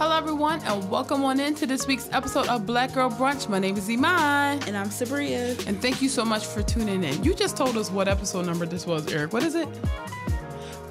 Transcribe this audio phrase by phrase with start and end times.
[0.00, 3.50] Hello, everyone, and welcome on into this week's episode of Black Girl Brunch.
[3.50, 4.62] My name is Iman.
[4.66, 5.66] And I'm Sabria.
[5.66, 7.22] And thank you so much for tuning in.
[7.22, 9.34] You just told us what episode number this was, Eric.
[9.34, 9.68] What is it?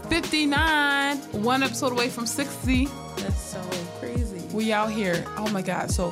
[0.10, 1.18] 59.
[1.42, 2.86] One episode away from 60.
[3.18, 3.60] That's so
[4.00, 4.46] crazy.
[4.56, 5.26] We out here.
[5.38, 5.90] Oh my God.
[5.90, 6.12] So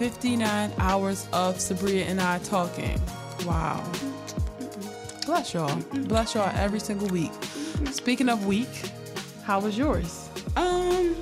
[0.00, 3.00] 59 hours of Sabria and I talking.
[3.46, 3.80] Wow.
[5.24, 5.76] Bless y'all.
[6.08, 7.30] Bless y'all every single week.
[7.92, 8.90] Speaking of week,
[9.44, 10.28] how was yours?
[10.56, 11.14] Um,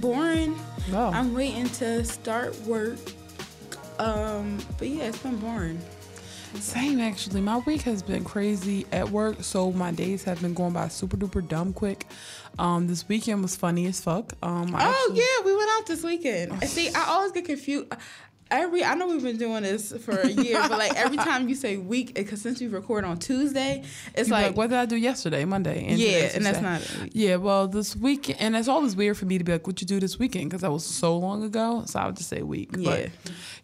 [0.00, 0.58] boring.
[0.92, 1.10] Oh.
[1.12, 2.98] I'm waiting to start work.
[3.98, 5.78] Um, but yeah, it's been boring.
[6.54, 7.40] Same actually.
[7.40, 11.16] My week has been crazy at work, so my days have been going by super
[11.16, 12.06] duper dumb quick.
[12.58, 14.32] Um, this weekend was funny as fuck.
[14.42, 16.60] Um, Oh actually- yeah, we went out this weekend.
[16.68, 17.92] See, I always get confused.
[18.50, 21.54] Every I know we've been doing this for a year, but like every time you
[21.54, 24.96] say week, because since we record on Tuesday, it's like, like, what did I do
[24.96, 25.86] yesterday, Monday?
[25.86, 27.14] And yeah, and that's not.
[27.14, 29.86] Yeah, well, this week, and it's always weird for me to be like, "What you
[29.86, 31.84] do this weekend?" Because that was so long ago.
[31.86, 32.70] So I would just say week.
[32.76, 32.90] Yeah.
[32.90, 33.10] But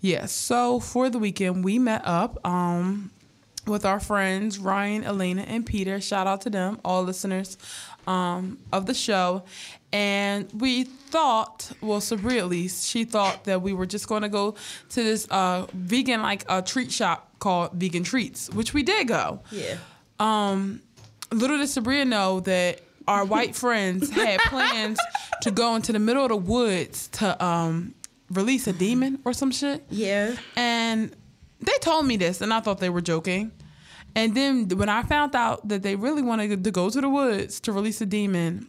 [0.01, 0.27] yeah.
[0.27, 3.11] So for the weekend, we met up um,
[3.67, 6.01] with our friends Ryan, Elena, and Peter.
[6.01, 7.59] Shout out to them, all listeners
[8.07, 9.45] um, of the show.
[9.93, 14.29] And we thought, well, Sabria at least, she thought that we were just going to
[14.29, 14.57] go
[14.91, 19.41] to this uh, vegan like a treat shop called Vegan Treats, which we did go.
[19.51, 19.77] Yeah.
[20.19, 20.83] Um,
[21.33, 24.99] little did Sabria know that our white friends had plans
[25.43, 27.95] to go into the middle of the woods to um,
[28.31, 29.85] release a demon or some shit.
[29.89, 30.37] Yeah.
[30.57, 31.15] And
[31.61, 33.53] they told me this, and I thought they were joking.
[34.15, 37.61] And then when I found out that they really wanted to go to the woods
[37.61, 38.67] to release a demon,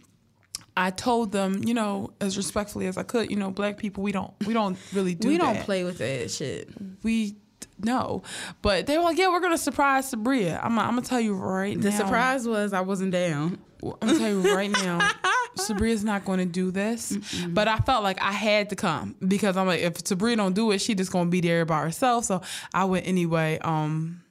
[0.78, 4.12] I told them, you know, as respectfully as I could, you know, black people, we
[4.12, 5.28] don't, we don't really do.
[5.28, 5.34] That.
[5.34, 5.66] We don't that.
[5.66, 6.70] play with that shit.
[7.04, 7.36] We
[7.80, 8.24] no,
[8.62, 10.60] but they were like, yeah, we're gonna surprise Sabria.
[10.64, 11.98] I'm, I'm gonna tell you right The now.
[11.98, 13.60] surprise was I wasn't down.
[13.84, 15.10] I'm gonna tell you right now,
[15.58, 17.18] Sabria's not going to do this.
[17.48, 20.72] But I felt like I had to come because I'm like, if Sabria don't do
[20.72, 22.26] it, she just gonna be there by herself.
[22.26, 22.42] So
[22.74, 23.60] I went anyway.
[23.62, 24.22] Um,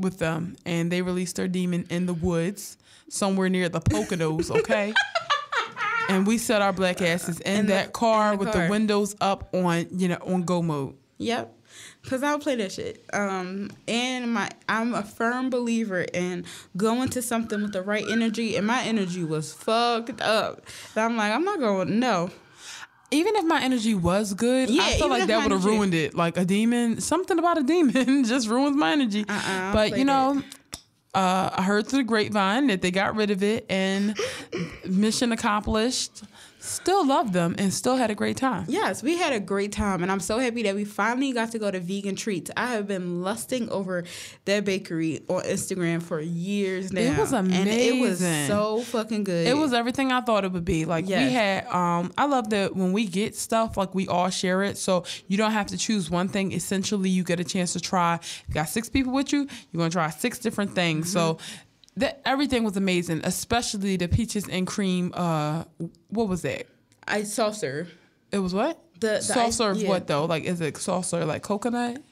[0.00, 2.76] with them, and they released their demon in the woods
[3.08, 4.48] somewhere near the Poconos.
[4.50, 4.94] Okay.
[6.08, 8.64] And we set our black asses in, In the- that car in the with car.
[8.64, 10.94] the windows up on, you know, on go mode.
[11.18, 11.54] Yep.
[12.08, 13.04] Cause I'll play that shit.
[13.12, 16.44] Um, and my I'm a firm believer in
[16.76, 20.64] going to something with the right energy, and my energy was fucked up.
[20.96, 21.98] And I'm like, I'm not going.
[22.00, 22.30] No.
[23.10, 26.14] even if my energy was good, Yeah, I feel like that would have ruined it.
[26.14, 29.24] Like a demon, something about a demon just ruins my energy.
[29.28, 30.42] Uh-uh, but you know,
[31.14, 34.16] uh, I heard through the grapevine that they got rid of it, and
[34.86, 36.22] mission accomplished.
[36.60, 38.64] Still loved them and still had a great time.
[38.68, 41.58] Yes, we had a great time, and I'm so happy that we finally got to
[41.58, 42.50] go to Vegan Treats.
[42.56, 44.04] I have been lusting over
[44.44, 47.00] that bakery on Instagram for years now.
[47.00, 48.18] It was and it was
[48.48, 49.46] so fucking good.
[49.46, 50.84] It was everything I thought it would be.
[50.84, 54.62] Like we had um I love that when we get stuff like we all share
[54.64, 54.76] it.
[54.78, 56.52] So you don't have to choose one thing.
[56.52, 58.18] Essentially you get a chance to try.
[58.48, 61.12] You got six people with you, you're gonna try six different things.
[61.12, 61.67] So Mm-hmm.
[61.98, 65.64] That everything was amazing, especially the peaches and cream uh
[66.08, 66.66] what was that?
[67.06, 67.92] I serve.
[68.32, 68.78] It was what?
[69.00, 69.88] The- the soft ice- yeah.
[69.88, 70.24] what though?
[70.24, 72.02] Like is it saucer like coconut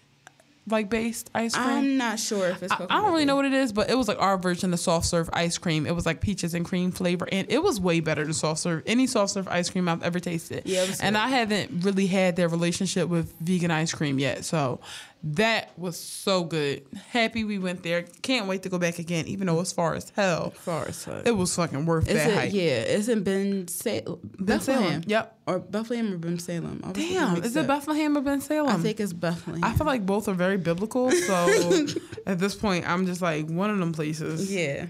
[0.69, 1.67] like based ice cream?
[1.69, 2.73] I'm not sure if it's.
[2.73, 4.81] I, I don't really know what it is, but it was like our version of
[4.81, 5.87] soft serve ice cream.
[5.87, 8.83] It was like peaches and cream flavor, and it was way better than soft serve
[8.87, 10.63] any soft serve ice cream I've ever tasted.
[10.67, 11.21] Yeah, and good.
[11.23, 14.81] I haven't really had their relationship with vegan ice cream yet, so
[15.25, 16.84] that was so good.
[17.10, 18.03] Happy we went there.
[18.22, 20.50] Can't wait to go back again, even though it's far as hell.
[20.50, 21.27] Far as fuck.
[21.27, 22.34] It was fucking worth Is that it?
[22.34, 22.53] hype.
[22.53, 24.21] Yeah, it's in Ben Sa- Bensalem.
[24.38, 25.03] Bethlehem.
[25.06, 25.38] Yep.
[25.47, 26.84] Or Bethlehem or Bensalem.
[26.84, 27.66] I was getting Damn, is it up.
[27.66, 28.69] Bethlehem or Bensalem?
[28.69, 29.65] I think it's Bethlehem.
[29.65, 31.87] I feel like both are very biblical, so
[32.26, 34.53] at this point, I'm just like one of them places.
[34.55, 34.87] yeah.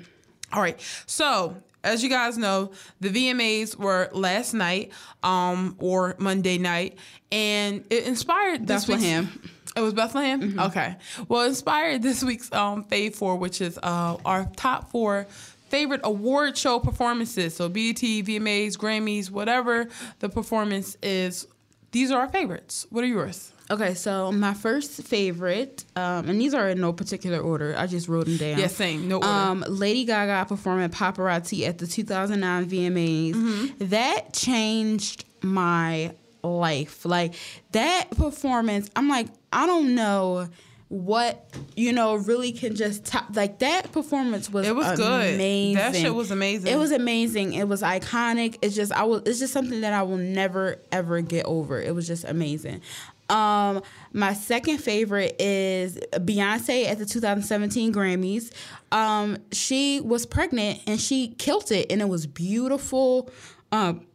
[0.52, 0.78] All right.
[1.06, 4.92] So, as you guys know, the VMAs were last night,
[5.22, 6.98] um, or Monday night,
[7.32, 9.50] and it inspired this week's- Bethlehem.
[9.76, 10.58] It was Bethlehem.
[10.58, 10.96] Okay.
[11.28, 15.26] Well, inspired this week's um Fave Four, which is uh our top four
[15.68, 17.54] favorite award show performances.
[17.54, 19.88] So BET, VMAs, Grammys, whatever
[20.20, 21.46] the performance is.
[21.92, 22.86] These are our favorites.
[22.90, 23.52] What are yours?
[23.70, 27.74] Okay, so my first favorite, um, and these are in no particular order.
[27.76, 28.58] I just wrote them down.
[28.58, 29.08] Yeah, same.
[29.08, 29.26] No order.
[29.28, 33.34] Um, Lady Gaga performing Paparazzi at the 2009 VMAs.
[33.34, 33.88] Mm-hmm.
[33.88, 36.12] That changed my
[36.46, 37.04] life.
[37.04, 37.34] Like
[37.72, 40.48] that performance, I'm like, I don't know
[40.88, 45.34] what you know really can just top like that performance was It was good.
[45.34, 45.74] amazing.
[45.74, 46.72] That shit was amazing.
[46.72, 47.54] It was amazing.
[47.54, 48.58] It was iconic.
[48.62, 51.80] It's just I will it's just something that I will never ever get over.
[51.80, 52.82] It was just amazing.
[53.28, 53.82] Um,
[54.12, 58.52] my second favorite is Beyonce at the 2017 Grammys.
[58.92, 63.28] Um, she was pregnant and she killed it, and it was beautiful.
[63.72, 64.06] Um,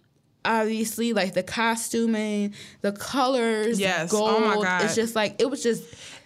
[0.45, 4.11] obviously like the costuming, the colors, Yes.
[4.11, 4.29] gold.
[4.31, 4.83] Oh my God.
[4.85, 5.83] It's just like it was just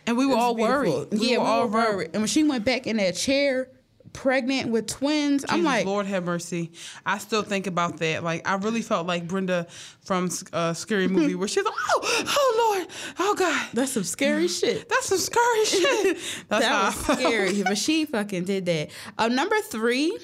[0.08, 0.94] And we were all beautiful.
[1.02, 1.08] worried.
[1.12, 2.10] We yeah, were we all were worried.
[2.14, 3.70] And when she went back in that chair,
[4.14, 6.72] pregnant with twins, I'm like, Lord have mercy.
[7.06, 8.24] I still think about that.
[8.24, 9.68] Like, I really felt like Brenda
[10.06, 12.88] from uh, Scary Movie, where she's like, "Oh, oh Lord,
[13.20, 14.88] oh God, that's some scary shit.
[14.88, 16.18] that's some scary shit."
[16.48, 18.90] That's that was scary, but she fucking did that.
[19.18, 20.18] Um, number three,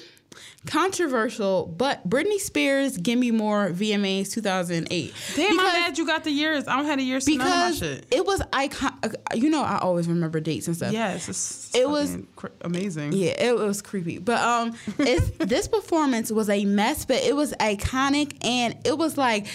[0.66, 5.12] controversial, but Britney Spears, "Give Me More" VMAs 2008.
[5.36, 6.66] Damn, I'm Because- you got the years.
[6.68, 8.92] I don't have the years to none of my because it was icon.
[9.34, 10.92] You know, I always remember dates and stuff.
[10.92, 13.12] Yes, it's It was- cr- amazing.
[13.12, 14.18] Yeah, it was creepy.
[14.18, 19.16] But um it's this performance was a mess, but it was iconic and it was
[19.18, 19.46] like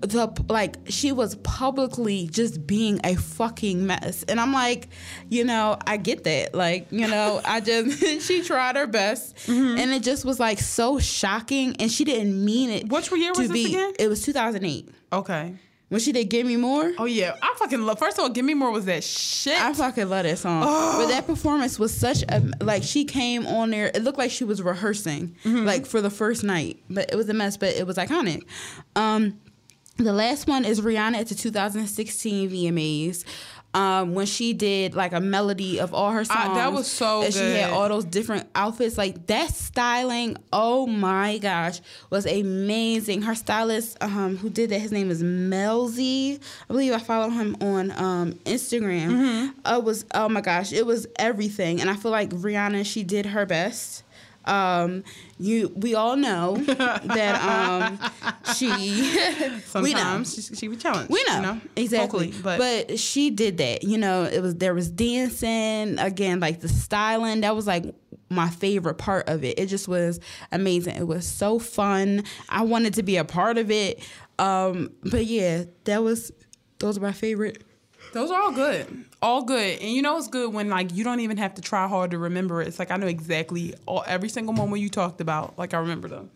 [0.00, 4.22] the like she was publicly just being a fucking mess.
[4.28, 4.88] And I'm like,
[5.28, 6.54] you know, I get that.
[6.54, 9.78] Like, you know, I just she tried her best Mm-hmm.
[9.78, 12.88] and it just was like so shocking and she didn't mean it.
[12.88, 13.92] Which year to was this be- again?
[13.98, 14.88] It was 2008.
[15.12, 15.54] Okay.
[15.88, 16.92] When she did Give Me More.
[16.98, 17.98] Oh yeah, I fucking love.
[17.98, 19.58] First of all, give me more was that shit.
[19.58, 20.60] I fucking love that song.
[20.62, 23.90] But that performance was such a like she came on there.
[23.94, 25.64] It looked like she was rehearsing Mm-hmm.
[25.64, 27.56] like for the first night, but it was a mess.
[27.56, 28.42] But it was iconic.
[28.96, 29.40] Um,
[30.04, 33.24] the last one is Rihanna at the 2016 VMAs.
[33.74, 37.22] Um, when she did like a melody of all her songs, Ah, that was so
[37.22, 38.96] and she had all those different outfits.
[38.96, 43.22] Like that styling, oh my gosh, was amazing.
[43.22, 46.40] Her stylist, um, who did that, his name is Melzy.
[46.40, 49.10] I believe I follow him on um, Instagram.
[49.10, 49.74] Mm-hmm.
[49.76, 53.26] It was oh my gosh, it was everything, and I feel like Rihanna, she did
[53.26, 54.02] her best.
[54.48, 55.04] Um,
[55.38, 57.98] you, we all know that um,
[58.54, 58.68] she,
[59.74, 60.22] we know.
[60.24, 61.10] Sometimes she, she would challenge.
[61.10, 61.60] We know, you know?
[61.76, 63.84] exactly, Vocally, but, but she did that.
[63.84, 67.42] You know, it was there was dancing again, like the styling.
[67.42, 67.84] That was like
[68.30, 69.58] my favorite part of it.
[69.58, 70.20] It just was
[70.52, 70.96] amazing.
[70.96, 72.24] It was so fun.
[72.48, 74.02] I wanted to be a part of it.
[74.38, 76.32] Um, but yeah, that was
[76.78, 77.64] those are my favorite.
[78.12, 79.80] those are all good, all good.
[79.80, 82.18] And you know it's good when like you don't even have to try hard to
[82.18, 82.68] remember it.
[82.68, 85.58] It's like I know exactly all every single moment you talked about.
[85.58, 86.30] Like I remember them.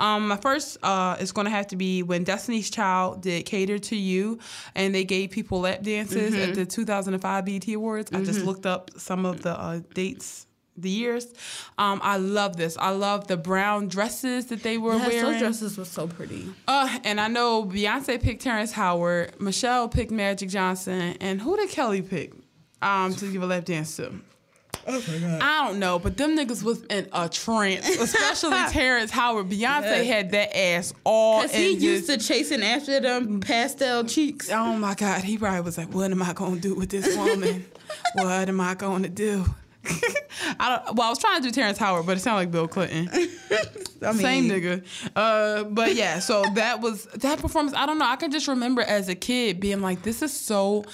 [0.00, 3.78] Um, my first uh, is going to have to be when Destiny's Child did "Cater
[3.78, 4.40] to You,"
[4.74, 8.10] and they gave people lap dances at the 2005 BET Awards.
[8.12, 11.26] I just looked up some of the uh, dates, the years.
[11.78, 12.76] Um, I love this.
[12.78, 15.24] I love the brown dresses that they were Yes, wearing.
[15.32, 16.46] those dresses were so pretty.
[16.66, 21.68] Uh, and I know Beyonce picked Terrence Howard, Michelle picked Magic Johnson, and who did
[21.70, 22.32] Kelly pick?
[22.82, 24.12] Um, to give a lap dance to.
[24.86, 25.40] Oh my God.
[25.40, 29.48] I don't know, but them niggas was in a trance, especially Terrence Howard.
[29.48, 34.04] Beyonce had that ass all Cause he in used this- to chasing after them pastel
[34.04, 34.50] cheeks.
[34.50, 37.64] Oh my God, he probably was like, "What am I gonna do with this woman?
[38.14, 39.46] what am I gonna do?"
[40.58, 40.96] I don't.
[40.96, 43.08] Well, I was trying to do Terrence Howard, but it sounded like Bill Clinton.
[44.02, 44.84] I mean, Same nigga.
[45.14, 47.76] Uh, but yeah, so that was that performance.
[47.76, 48.06] I don't know.
[48.06, 50.84] I can just remember as a kid being like, "This is so."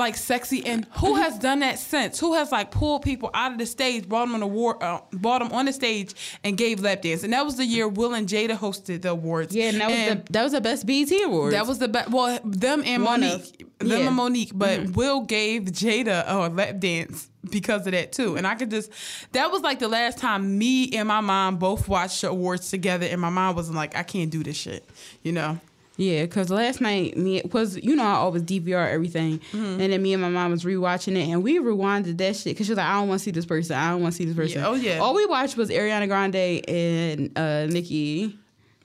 [0.00, 2.18] Like sexy, and who has done that since?
[2.18, 5.00] Who has like pulled people out of the stage, brought them on the war, uh,
[5.12, 7.22] brought them on the stage, and gave lap dance?
[7.22, 9.54] And that was the year Will and Jada hosted the awards.
[9.54, 11.52] Yeah, and that was the that was the best BET award.
[11.52, 12.10] That was the best.
[12.10, 14.08] Well, them and One Mo'Nique, of- them yeah.
[14.08, 18.36] and Mo'Nique, but Will gave Jada a lap dance because of that too.
[18.36, 18.90] And I could just,
[19.32, 23.06] that was like the last time me and my mom both watched the awards together,
[23.06, 24.82] and my mom was like, I can't do this shit,
[25.22, 25.60] you know.
[26.00, 29.80] Yeah, because last night me was you know I always DVR everything, Mm-hmm.
[29.82, 32.66] and then me and my mom was rewatching it, and we rewinded that shit because
[32.66, 34.24] she was like, I don't want to see this person, I don't want to see
[34.24, 34.60] this person.
[34.60, 34.98] Yeah, oh, yeah.
[34.98, 38.38] All we watched was Ariana Grande and uh, Nicki.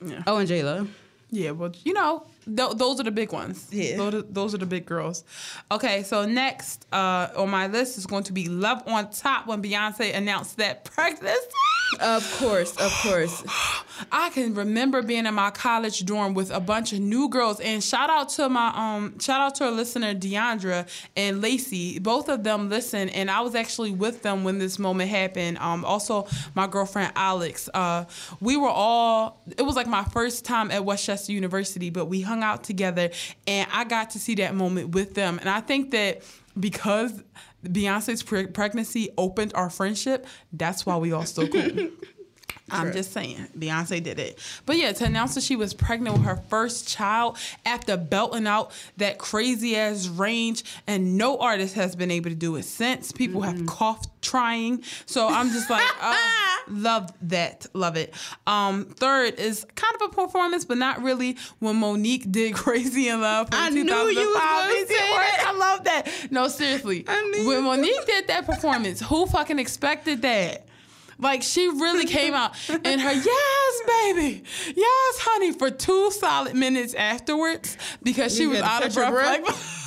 [0.04, 0.22] Yeah.
[0.26, 0.86] Oh, and J Lo.
[1.30, 3.66] Yeah, well, you know, th- those are the big ones.
[3.70, 3.96] Yeah.
[3.96, 5.24] Those are, those are the big girls.
[5.70, 9.62] Okay, so next uh, on my list is going to be Love on Top when
[9.62, 11.48] Beyonce announced that pregnancy.
[12.00, 13.44] Of course, of course.
[14.12, 17.82] I can remember being in my college dorm with a bunch of new girls, and
[17.82, 20.86] shout out to my um, shout out to our listener Deandra
[21.16, 21.98] and Lacey.
[21.98, 25.58] Both of them listen, and I was actually with them when this moment happened.
[25.58, 27.68] Um, also my girlfriend Alex.
[27.72, 28.04] Uh,
[28.40, 29.40] we were all.
[29.56, 33.10] It was like my first time at West Chester University, but we hung out together,
[33.46, 36.22] and I got to see that moment with them, and I think that
[36.58, 37.22] because
[37.64, 41.88] Beyonce's pre- pregnancy opened our friendship, that's why we all still cool.
[42.70, 44.38] I'm just saying, Beyonce did it.
[44.64, 48.72] But yeah, to announce that she was pregnant with her first child after belting out
[48.96, 53.12] that crazy ass range, and no artist has been able to do it since.
[53.12, 54.82] People have coughed trying.
[55.06, 57.66] So I'm just like, oh, love that.
[57.72, 58.12] Love it.
[58.46, 63.20] Um, third is kind of a performance, but not really when Mo'Nique did Crazy in
[63.20, 63.48] Love.
[63.52, 65.32] I knew you was 2005 gonna say Awards.
[65.38, 66.08] I love that.
[66.30, 67.04] No, seriously.
[67.06, 70.66] When Mo'Nique did that performance, who fucking expected that?
[71.18, 74.42] Like she really came out and her yes, baby,
[74.74, 79.12] yes, honey, for two solid minutes afterwards because she You was out of breath.
[79.42, 79.72] breath?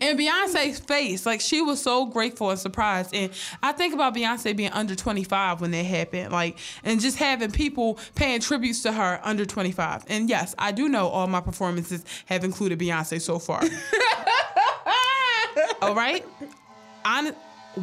[0.00, 3.14] And Beyonce's face, like she was so grateful and surprised.
[3.14, 3.30] And
[3.62, 7.98] I think about Beyonce being under 25 when that happened, like, and just having people
[8.14, 10.04] paying tributes to her under 25.
[10.08, 13.62] And yes, I do know all my performances have included Beyonce so far.
[15.82, 16.24] all right,
[17.04, 17.34] on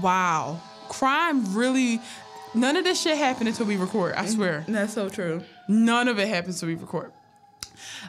[0.01, 0.59] wow,
[0.89, 2.01] crime really.
[2.53, 4.13] None of this shit happened until we record.
[4.15, 4.65] I swear.
[4.67, 5.43] That's so true.
[5.67, 7.11] None of it happens till we record.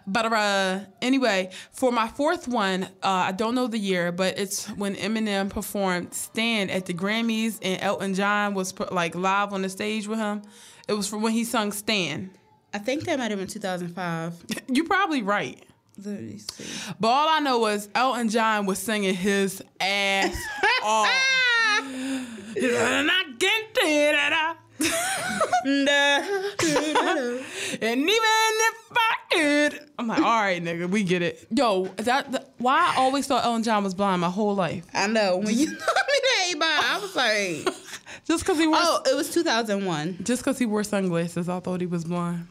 [0.06, 4.66] But uh, anyway, for my fourth one, uh, I don't know the year, but it's
[4.70, 9.62] when Eminem performed "Stan" at the Grammys, and Elton John was put, like live on
[9.62, 10.42] the stage with him.
[10.88, 12.30] It was for when he sung "Stan."
[12.72, 14.34] I think that might have been 2005.
[14.68, 15.62] You're probably right,
[16.04, 16.64] Let me see.
[17.00, 20.34] but all I know was Elton John was singing his ass
[20.82, 21.10] off.
[22.56, 24.56] And I can't do that.
[27.82, 31.46] And even if I could, I'm like, all right, nigga, we get it.
[31.54, 34.84] Yo, that, that why I always thought Elton John was blind my whole life.
[34.92, 35.36] I know.
[35.38, 37.74] When you told me that, Iman, I was like,
[38.26, 40.18] Just because he wore, oh, it was 2001.
[40.24, 42.46] just because he wore sunglasses, I thought he was blind.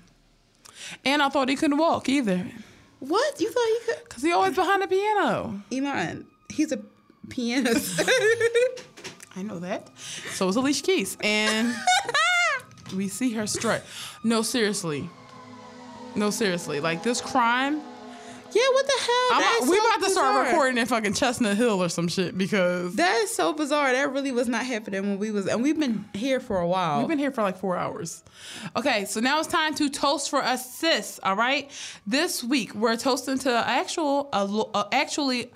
[1.06, 2.44] And I thought he couldn't walk either,
[3.00, 3.40] What?
[3.42, 4.10] You thought he could?
[4.10, 5.62] cause he always behind the piano.
[5.74, 6.80] Iman, he's a
[7.30, 8.02] pianist.
[9.40, 9.90] I know that.
[10.34, 11.74] So is Alicia Keys, and
[12.96, 13.84] we see her strut.
[14.24, 15.10] No, seriously.
[16.16, 16.80] No, seriously.
[16.82, 17.76] Like this crime.
[17.76, 19.28] yeah, what the hell?
[19.32, 20.44] I'm, That is we so about to start bizarre.
[20.46, 23.94] recording in fucking Chestnut Hill or some shit because That is so bizarre.
[23.94, 27.00] That really was not happening when we was, and we've been here for a while.
[27.00, 28.24] We've been here for like four hours.
[28.76, 31.20] Okay, so now it's time to toast for us, sis.
[31.24, 31.72] All right,
[32.06, 34.40] this week we're toasting to actual, a,
[34.76, 35.52] uh, actually,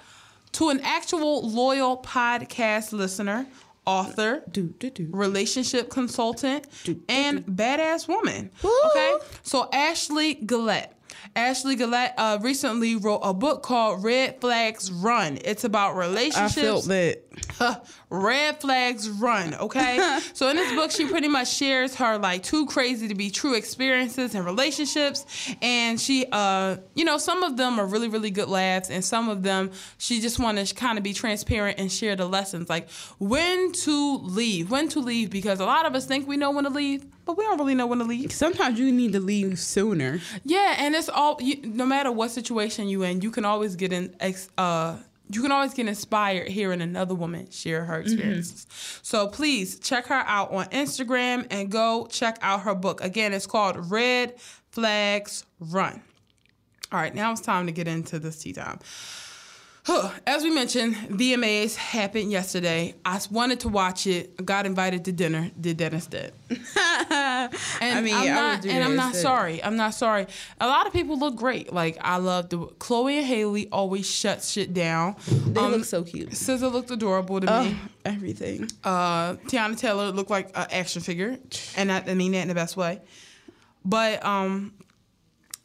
[0.54, 3.48] to an actual loyal podcast listener,
[3.86, 5.10] author, do do do.
[5.12, 6.68] relationship consultant,
[7.10, 8.52] and badass woman.
[8.62, 8.72] Woo.
[8.92, 9.14] Okay,
[9.44, 11.00] so Ashley Gillette.
[11.36, 15.38] Ashley Gillette uh, recently wrote a book called Red Flags Run.
[15.44, 16.58] It's about relationships.
[16.58, 17.23] I felt that.
[18.10, 20.20] red flags run okay?
[20.34, 23.54] So in this book she pretty much shares her like too crazy to be true
[23.56, 25.26] experiences and relationships.
[25.62, 28.90] And she uh you know some of them are really really good laughs.
[28.90, 32.26] And some of them she just want to kind of be transparent and share the
[32.26, 32.70] lessons.
[32.70, 34.70] Like when to leave.
[34.72, 37.38] When to leave because a lot of us think we know when to leave but
[37.38, 38.34] we don't really know when to leave.
[38.34, 40.20] Sometimes you need to leave sooner.
[40.44, 43.94] yeah, and it's all you, no matter what situation you in, you can always get
[43.94, 44.14] in.
[44.20, 44.98] ex- Uh,
[45.30, 48.14] you can always get inspired hearing another woman share her mm-hmm.
[48.14, 48.68] experiences.
[49.02, 53.02] So please check her out on Instagram and go check out her book.
[53.02, 54.40] Again, it's called Red
[54.72, 56.02] Flags Run.
[56.92, 58.80] All right, now it's time to get into this tea time.
[60.26, 62.96] As we mentioned, VMAs happened yesterday.
[63.04, 64.44] I wanted to watch it.
[64.46, 65.52] Got invited to dinner.
[65.60, 66.34] Did that instead.
[67.82, 69.22] And I mean, I'm I not, would do and I'm not instead.
[69.22, 69.64] sorry.
[69.64, 70.28] I'm not sorry.
[70.62, 71.74] A lot of people look great.
[71.74, 75.16] Like I love the Chloe and Halle always shut shit down.
[75.28, 76.30] They Um, look so cute.
[76.30, 77.78] SZA looked adorable to Oh, me.
[78.06, 78.70] everything.
[78.84, 81.38] Uh, Teyana Taylor looked like an action figure,
[81.76, 83.02] and I, I mean that in the best way.
[83.84, 84.74] But um,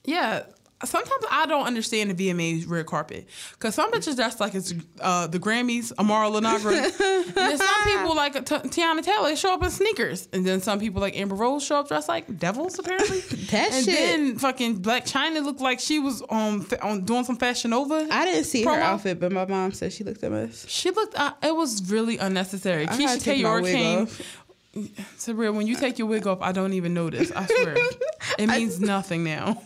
[0.04, 0.42] yeah.
[0.84, 5.26] Sometimes I don't understand the VMA's red carpet because some bitches dress like it's uh,
[5.26, 6.72] the Grammys, Amara La Negra.
[6.72, 6.92] and
[7.34, 11.00] then some people like T- Teyana Taylor show up in sneakers, and then some people
[11.00, 13.20] like Amber Rose show up dressed like devils apparently.
[13.48, 13.94] That and shit.
[13.94, 18.06] then fucking Blac Chyna looked like she was on, on doing some Fashion Nova.
[18.10, 20.68] I didn't see her outfit, but my mom said she looked a mess.
[20.68, 21.14] She looked.
[21.18, 22.86] Uh, it was really unnecessary.
[22.86, 25.36] I Keisha my came.
[25.36, 27.32] real, when you take your wig off, I don't even notice.
[27.32, 27.76] I swear,
[28.38, 29.62] it means nothing now.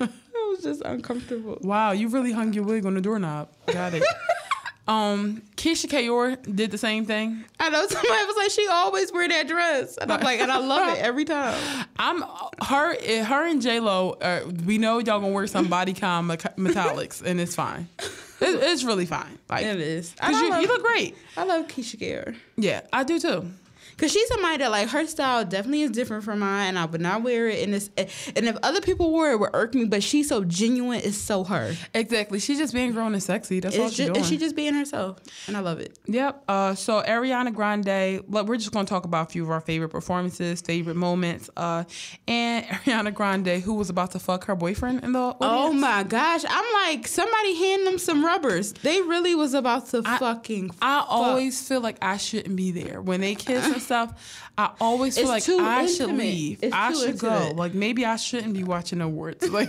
[0.34, 1.58] It was just uncomfortable.
[1.62, 3.48] wow, you really hung your wig on the doorknob.
[3.66, 4.02] Got it.
[4.88, 7.44] um, Keisha Kayor did the same thing.
[7.60, 10.58] I know somebody was like, she always wear that dress, and I'm like, and I
[10.58, 11.86] love it every time.
[11.98, 12.22] I'm
[12.62, 13.22] her.
[13.24, 14.10] Her and J Lo.
[14.20, 16.26] Uh, we know y'all gonna wear some bodycon
[16.56, 17.88] metallics, and it's fine.
[17.98, 18.08] It,
[18.40, 19.38] it's really fine.
[19.48, 20.14] Like, It is.
[20.20, 21.16] cause I you, love- you look great.
[21.36, 22.34] I love Keisha Gare.
[22.56, 23.48] Yeah, I do too.
[23.96, 27.00] Cause she's somebody that like her style definitely is different from mine, and I would
[27.00, 27.62] not wear it.
[27.62, 29.84] And it's and if other people wore it, it would irk me.
[29.84, 31.74] But she's so genuine, it's so her.
[31.94, 32.38] Exactly.
[32.38, 33.60] She's just being grown and sexy.
[33.60, 34.16] That's all she's just, doing.
[34.18, 35.98] and she just being herself, and I love it.
[36.06, 36.44] Yep.
[36.48, 39.60] Uh, so Ariana Grande, look, we're just going to talk about a few of our
[39.60, 41.84] favorite performances, favorite moments, uh,
[42.26, 45.38] and Ariana Grande, who was about to fuck her boyfriend in the audience.
[45.40, 48.72] Oh my gosh, I'm like somebody hand them some rubbers.
[48.72, 50.70] They really was about to fucking.
[50.80, 51.06] I fuck.
[51.08, 54.42] always feel like I shouldn't be there when they kiss stuff.
[54.56, 56.60] I always feel It's like I should leave.
[56.62, 57.52] It's I should go.
[57.54, 59.48] Like maybe I shouldn't be watching awards.
[59.48, 59.68] Like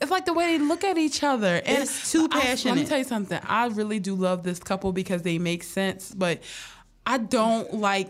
[0.00, 1.62] it's like the way they look at each other.
[1.64, 3.40] And It's too I- let me tell you something.
[3.42, 6.42] I really do love this couple because they make sense, but
[7.06, 8.08] I don't like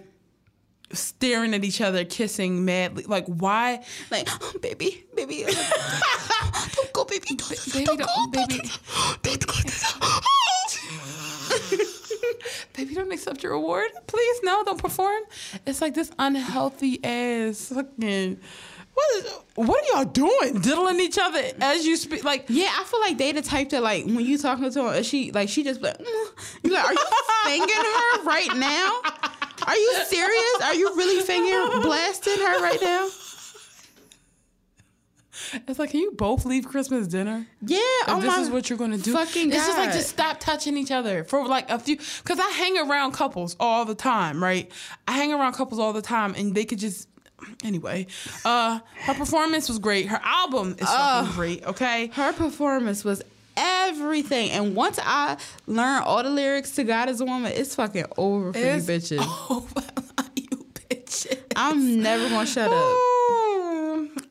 [0.92, 3.04] staring at each other, kissing madly.
[3.04, 3.84] Like why?
[4.10, 8.60] Like, oh, baby, baby, don't go, baby, don't, Baby, don't, don't, go, baby,
[9.22, 9.54] don't go.
[12.76, 13.90] baby, don't accept your award.
[14.06, 15.22] Please, no, don't perform.
[15.66, 18.38] It's like this unhealthy ass fucking.
[18.94, 19.32] What is?
[19.56, 20.60] What are y'all doing?
[20.60, 22.22] Diddling each other as you speak?
[22.22, 25.02] Like Yeah, I feel like they the type that like when you talking to her,
[25.02, 26.58] she like she just like, mm.
[26.62, 27.06] you like, are you
[27.44, 29.00] fingering her right now?
[29.66, 30.60] Are you serious?
[30.62, 33.08] Are you really fingering blasting her right now?
[35.68, 37.46] it's like, can you both leave Christmas dinner?
[37.62, 37.78] Yeah.
[38.08, 39.12] Oh this is what you're gonna do.
[39.12, 41.96] Fucking it's just like just stop touching each other for like a few.
[41.96, 44.70] Because I hang around couples all the time, right?
[45.06, 47.08] I hang around couples all the time, and they could just.
[47.62, 48.06] Anyway,
[48.46, 50.06] uh, her performance was great.
[50.06, 51.64] Her album is fucking great.
[51.64, 53.22] Okay, her performance was
[53.56, 54.50] everything.
[54.50, 55.36] And once I
[55.66, 59.18] learn all the lyrics to God is a Woman, it's fucking over for It's you
[59.18, 59.50] bitches.
[59.50, 59.82] over,
[60.36, 61.38] you bitches.
[61.54, 64.24] I'm never gonna shut up.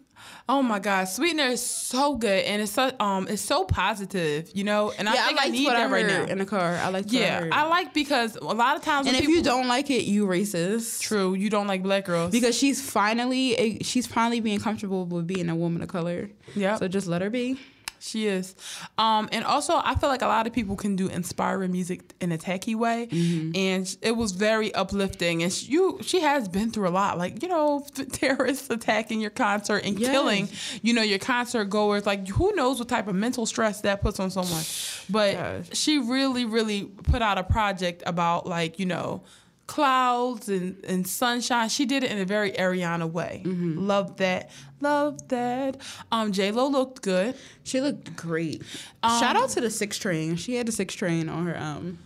[0.50, 4.66] Oh, my god, Sweetener is so good, and it's so um, it's so positive, you
[4.66, 4.92] know.
[4.98, 6.26] And I Yeah, I, think I, liked need that I right now.
[6.26, 6.76] in the car.
[6.76, 7.50] I liked what I yeah.
[7.52, 11.00] I like because a lot of times, and if you don't like it, you racist.
[11.00, 15.48] true, you don't like black girls Because she's finally she's finally being comfortable with being
[15.50, 16.30] a woman of color.
[16.56, 16.80] Yep.
[16.80, 17.58] So just let her be.
[18.06, 18.54] She is.
[18.98, 22.34] Um, and also, I feel like a lot of people can do inspiring music in
[22.34, 23.08] a tacky way.
[23.56, 25.42] And it was very uplifting.
[25.42, 27.18] And she, you, she has been through a lot.
[27.18, 30.12] Like, you know, terrorists attacking your concert and Yes.
[30.12, 30.50] killing,
[30.82, 32.06] you know, your concert goers.
[32.06, 34.64] Like, who knows what type of mental stress that puts on someone.
[35.10, 35.78] But Gosh.
[35.78, 39.24] she really, really put out a project about, like, you know,
[39.74, 41.68] clouds and, and sunshine.
[41.68, 43.42] She did it in a very Ariana way.
[43.88, 44.52] Love that.
[44.82, 45.78] Love that.
[46.12, 47.36] Um, J Lo looked good.
[47.64, 48.62] She looked great.
[49.04, 50.36] Shout out to the six train.
[50.36, 51.98] She had the six train on her um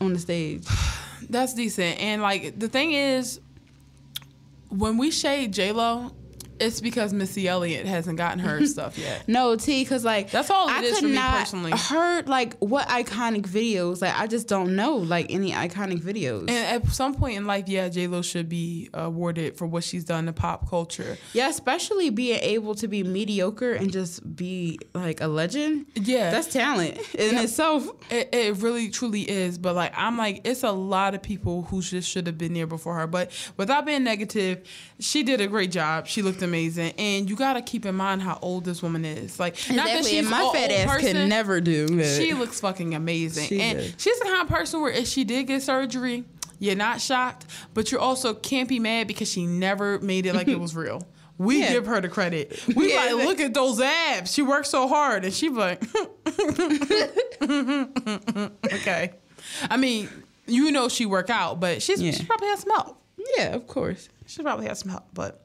[0.00, 0.66] on the stage.
[1.28, 2.00] That's decent.
[2.00, 3.38] And like the thing is,
[4.70, 6.10] when we shade J Lo,
[6.60, 9.26] it's because Missy Elliott hasn't gotten her stuff yet.
[9.28, 11.72] No, T, because like That's all it I could not personally.
[11.72, 14.00] heard like what iconic videos.
[14.02, 16.42] Like I just don't know like any iconic videos.
[16.50, 16.50] And
[16.84, 20.04] at some point in life, yeah, J Lo should be uh, awarded for what she's
[20.04, 21.16] done to pop culture.
[21.32, 25.86] yeah, especially being able to be mediocre and just be like a legend.
[25.94, 27.88] Yeah, That's talent in itself.
[28.10, 31.80] It, it really truly is, but like I'm like it's a lot of people who
[31.82, 33.06] just should have been there before her.
[33.06, 34.62] But without being negative,
[35.00, 36.06] she did a great job.
[36.06, 39.40] She looked amazing, and you got to keep in mind how old this woman is.
[39.40, 40.10] Like not that Exactly.
[40.10, 42.16] she's And my fat ass person, can never do that.
[42.20, 45.44] She looks fucking amazing, She and she's the kind of person where if she did
[45.48, 46.24] get surgery,
[46.60, 50.46] you're not shocked, but you also can't be mad because she never made it like
[50.48, 51.02] it was real.
[51.36, 51.72] We Yeah.
[51.72, 52.62] give her the credit.
[52.76, 53.12] We Yeah.
[53.12, 54.32] like look at those abs.
[54.32, 55.82] She worked so hard, and she like,
[58.72, 59.12] okay.
[59.68, 60.08] I mean,
[60.46, 62.12] you know she work out, but she's Yeah.
[62.12, 63.00] she probably has some help.
[63.36, 64.08] yeah, of course.
[64.26, 65.43] She probably has some help, but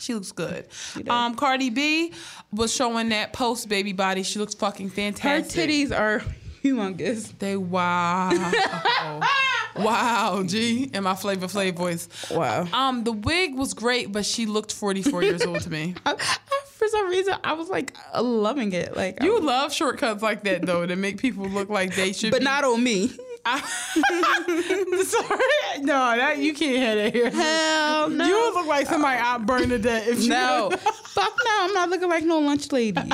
[0.00, 0.66] she looks good.
[0.94, 1.08] does.
[1.08, 2.12] Um, Cardi B
[2.52, 4.22] was showing that post baby body.
[4.22, 5.60] She looks fucking fantastic.
[5.60, 6.20] Her titties are
[6.64, 7.36] humongous.
[7.38, 8.30] They wow.
[9.76, 12.08] wow, G, in my Flavor Flav voice.
[12.30, 12.66] Wow.
[12.72, 15.94] Um, the wig was great, but she looked 44 years old to me.
[16.06, 16.36] I, I-
[16.78, 18.96] for some reason, I was like loving it.
[18.96, 22.30] Like, You I- love shortcuts like that though to make people look like they should
[22.30, 22.44] but be.
[22.44, 23.10] not on me.
[25.04, 25.80] Sorry.
[25.80, 27.30] No, that you can't have that here.
[27.30, 28.24] Hell no.
[28.26, 31.50] You would look like somebody out Bernadette if you no, fuck no.
[31.60, 33.00] I'm not looking like no lunch lady.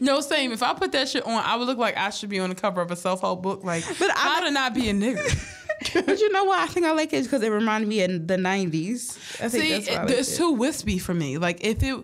[0.00, 0.50] No, same.
[0.52, 2.54] If I put that shit on, I would look like I should be on the
[2.54, 3.64] cover of a self help book.
[3.64, 5.94] Like, But I- how to not be a nigga.
[6.06, 6.58] but you know what?
[6.58, 9.16] I think I like it because it reminded me of the '90s.
[9.42, 10.36] I think See, that's why I it, like it's it.
[10.38, 11.36] too wispy for me.
[11.38, 12.02] Like, if it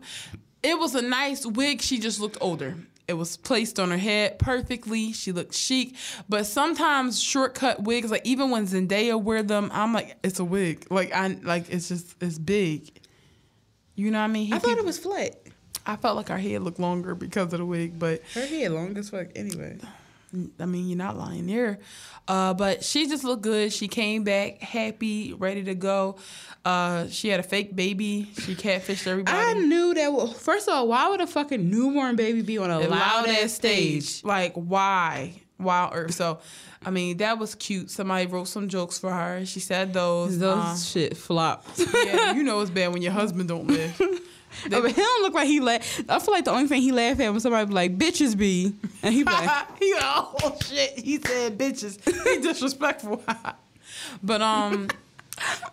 [0.63, 2.77] it was a nice wig, she just looked older.
[3.07, 5.13] It was placed on her head perfectly.
[5.13, 5.95] She looked chic.
[6.29, 10.87] But sometimes shortcut wigs, like even when Zendaya wear them, I'm like, it's a wig.
[10.91, 12.91] Like I like it's just it's big.
[13.95, 14.53] You know what I mean?
[14.53, 15.37] I thought People- it was flat.
[15.87, 18.97] I felt like her head looked longer because of the wig, but Her hair long
[18.97, 19.27] as fuck.
[19.37, 19.77] Anyway.
[20.59, 21.79] I mean, you're not lying there.
[22.27, 23.73] Uh, but she just looked good.
[23.73, 26.17] She came back happy, ready to go.
[26.65, 28.29] Uh, she had a fake baby.
[28.41, 29.37] She catfished everybody.
[29.37, 30.13] I knew that.
[30.13, 33.53] Well, first of all, why would a fucking newborn baby be on a loud ass
[33.53, 34.25] stage?
[34.25, 35.41] Like, why?
[35.59, 36.15] Wow, Earth.
[36.15, 36.41] So,
[36.85, 37.91] I mean, that was cute.
[37.91, 39.45] Somebody wrote some jokes for her.
[39.47, 40.39] She said those.
[40.39, 41.79] Those uh, shit flopped.
[41.79, 44.01] yeah, you know it's bad when your husband don't live.
[44.69, 46.01] They- Oh, but he don't look like he laugh.
[46.09, 48.75] I feel like the only thing he laugh at when somebody be like bitches be,
[49.03, 50.99] and he be like, he oh shit.
[50.99, 51.99] He said bitches.
[52.25, 53.23] He disrespectful.
[54.23, 54.89] but um,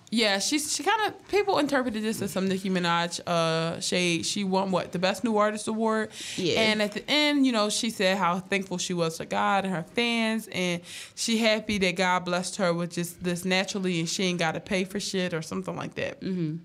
[0.10, 4.26] Yeah, she's she kind of people interpreted this as some Nicki Minaj uh shade.
[4.26, 6.10] She won what the best new artist award.
[6.36, 6.60] Yeah.
[6.62, 9.74] And at the end, you know, she said how thankful she was to God and
[9.74, 10.82] her fans, and
[11.16, 14.60] she happy that God blessed her with just this naturally, and she ain't got to
[14.60, 16.20] pay for shit or something like that.
[16.22, 16.58] Mm-hmm.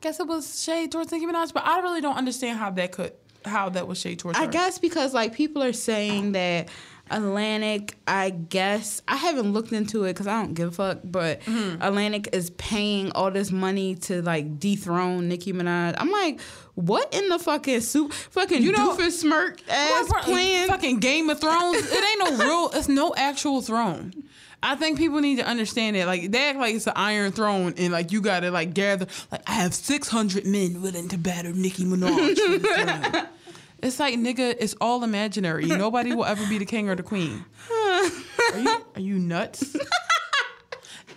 [0.00, 3.12] Guess it was shade towards Nicki Minaj, but I really don't understand how that could
[3.44, 4.50] how that was shade towards I her.
[4.50, 6.68] guess because like people are saying that
[7.10, 11.00] Atlantic, I guess I haven't looked into it because I don't give a fuck.
[11.04, 11.82] But Mm-hmm.
[11.82, 15.94] Atlantic is paying all this money to like dethrone Nicki Minaj.
[15.98, 16.40] I'm like,
[16.76, 18.12] what in the fucking soup?
[18.12, 20.68] Fucking You know- doofus smirk ass plan.
[20.68, 21.76] Fucking Game of Thrones.
[21.78, 22.70] It ain't no real.
[22.74, 24.14] It's no actual throne.
[24.62, 26.06] I think people need to understand that.
[26.06, 29.06] Like they act like it's an Iron Throne, and like you gotta like gather.
[29.32, 32.36] Like I have six hundred men willing to batter Nicki Minaj.
[32.38, 33.26] for the throne.
[33.82, 35.66] it's like nigga, it's all imaginary.
[35.66, 37.44] Nobody will ever be the king or the queen.
[37.70, 39.76] Are you are you nuts?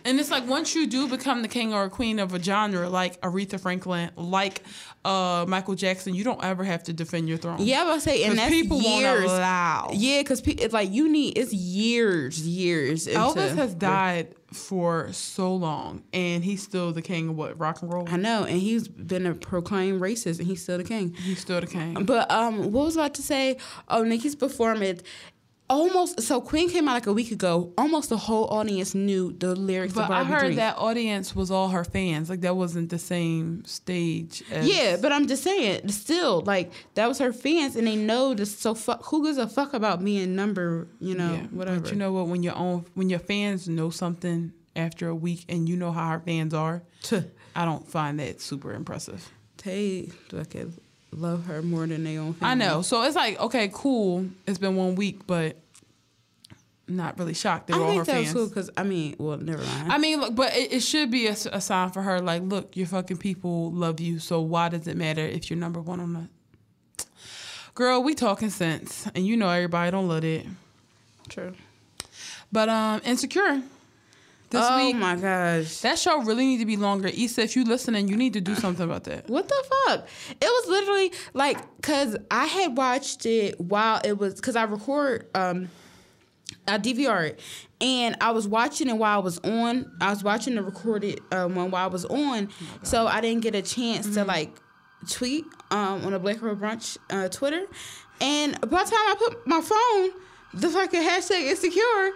[0.05, 3.19] And it's like once you do become the king or queen of a genre, like
[3.21, 4.61] Aretha Franklin, like
[5.05, 7.57] uh, Michael Jackson, you don't ever have to defend your throne.
[7.59, 9.23] yeah, I say, and that's people won't years.
[9.31, 9.91] allow.
[9.93, 13.07] Yeah, because pe- it's like you need it's years, years.
[13.07, 17.81] Into, Elvis has died for so long, and he's still the king of what rock
[17.81, 18.07] and roll.
[18.07, 21.13] I know, and he's been a proclaimed racist, and he's still the king.
[21.13, 22.05] He's still the king.
[22.05, 23.57] But um, what was I about to say?
[23.87, 25.01] Oh, Nicki's performance.
[25.69, 27.73] Almost so Queen came out like a week ago.
[27.77, 30.55] Almost the whole audience knew the lyrics But I heard Dream.
[30.57, 32.29] that audience was all her fans.
[32.29, 34.43] Like that wasn't the same stage.
[34.51, 38.33] As, Yeah, but I'm just saying, still, like that was her fans, and they know
[38.33, 38.57] this.
[38.57, 40.87] So fuck, who gives a fuck about being number?
[40.99, 41.47] You know, yeah.
[41.47, 41.79] whatever.
[41.79, 42.27] But you know what?
[42.27, 46.09] When your own, when your fans know something after a week, and you know how
[46.09, 46.83] her fans are,
[47.55, 49.31] I don't find that super impressive.
[49.63, 50.77] they fucking
[51.17, 52.33] love her more than they own.
[52.33, 52.51] Family.
[52.51, 52.81] I know.
[52.81, 54.27] So it's like, okay, cool.
[54.47, 55.57] It's been one week, but
[56.87, 57.67] not really shocked.
[57.67, 58.33] They I were all her think that fans.
[58.33, 59.91] cool because I mean, well, never mind.
[59.91, 62.19] I mean, look, but it, it should be a sign for her.
[62.19, 64.19] Like, look, your fucking people love you.
[64.19, 67.05] So why does it matter if you're number one on the?
[67.75, 70.45] Girl, we talking sense, and you know everybody don't love it.
[71.29, 71.53] True.
[72.51, 73.63] But um, insecure.
[74.53, 75.79] This oh week, my gosh.
[75.79, 77.07] that show really need to be longer.
[77.07, 79.27] Issa, if you listening, you need to do something about that.
[79.27, 80.07] What the fuck?
[80.29, 85.27] It was literally like cuz I had watched it while it was cuz I record
[85.33, 85.69] um
[86.67, 87.39] I DVR it
[87.81, 89.91] and I was watching it while I was on.
[89.99, 92.49] I was watching the recorded um one while I was on.
[92.83, 94.55] so I didn't get a chance to like
[95.09, 97.65] tweet um on the Black Girl Brunch uh, Twitter.
[98.21, 100.11] And by the time I put my phone,
[100.53, 102.11] the fucking hashtag insecure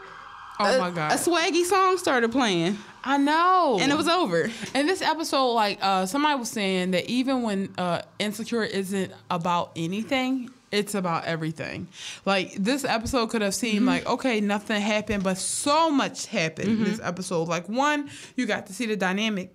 [0.60, 4.52] Oh my god, a swaggy song started playing I know, and it was over.
[4.76, 9.72] In this episode, like uh, somebody was saying that even when uh, insecure isn't about
[9.78, 11.88] anything, it's about everything.
[12.26, 16.84] Like this episode could have seemed like okay, nothing happened, but so much happened in
[16.84, 17.48] this episode.
[17.48, 19.54] Like one, you got to see the dynamic.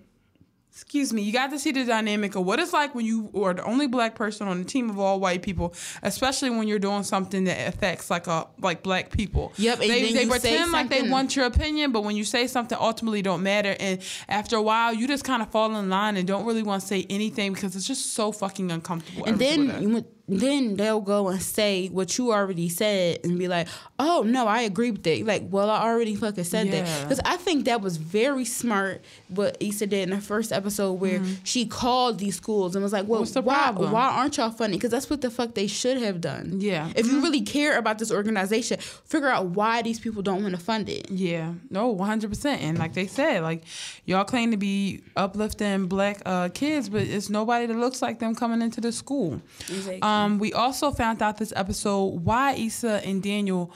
[0.75, 3.53] Excuse me, you got to see the dynamic of what it's like when you are
[3.53, 7.03] the only black person on a team of all white people, especially when you're doing
[7.03, 9.53] something that affects like a like black people.
[9.57, 13.21] Yep, they, they pretend like they want your opinion, but when you say something ultimately
[13.21, 13.75] don't matter.
[13.79, 16.81] And after a while, you just kind of fall in line and don't really want
[16.81, 19.25] to say anything because it's just so fucking uncomfortable.
[19.25, 23.49] And then you would- then they'll go and say what you already said and be
[23.49, 23.67] like,
[23.99, 27.35] "Oh no, I agree with that." Like, well, I already fucking said that because I
[27.35, 32.19] think that was very smart what Issa did in the first episode where she called
[32.19, 33.19] these schools and was like, "Well, Mm-hmm.
[33.23, 33.91] What's the why problem?
[33.91, 36.61] why aren't y'all funny?" Because that's what the fuck they should have done.
[36.61, 36.89] Yeah.
[36.95, 40.61] If you really care about this organization, figure out why these people don't want to
[40.61, 41.11] fund it.
[41.11, 42.61] Yeah, no, one hundred percent.
[42.61, 43.63] And like they said, like
[44.05, 48.35] y'all claim to be uplifting black uh, kids, but it's nobody that looks like them
[48.35, 49.41] coming into the school.
[49.67, 50.01] Exactly.
[50.01, 53.73] Um, Um, we also found out this episode why Issa and Daniel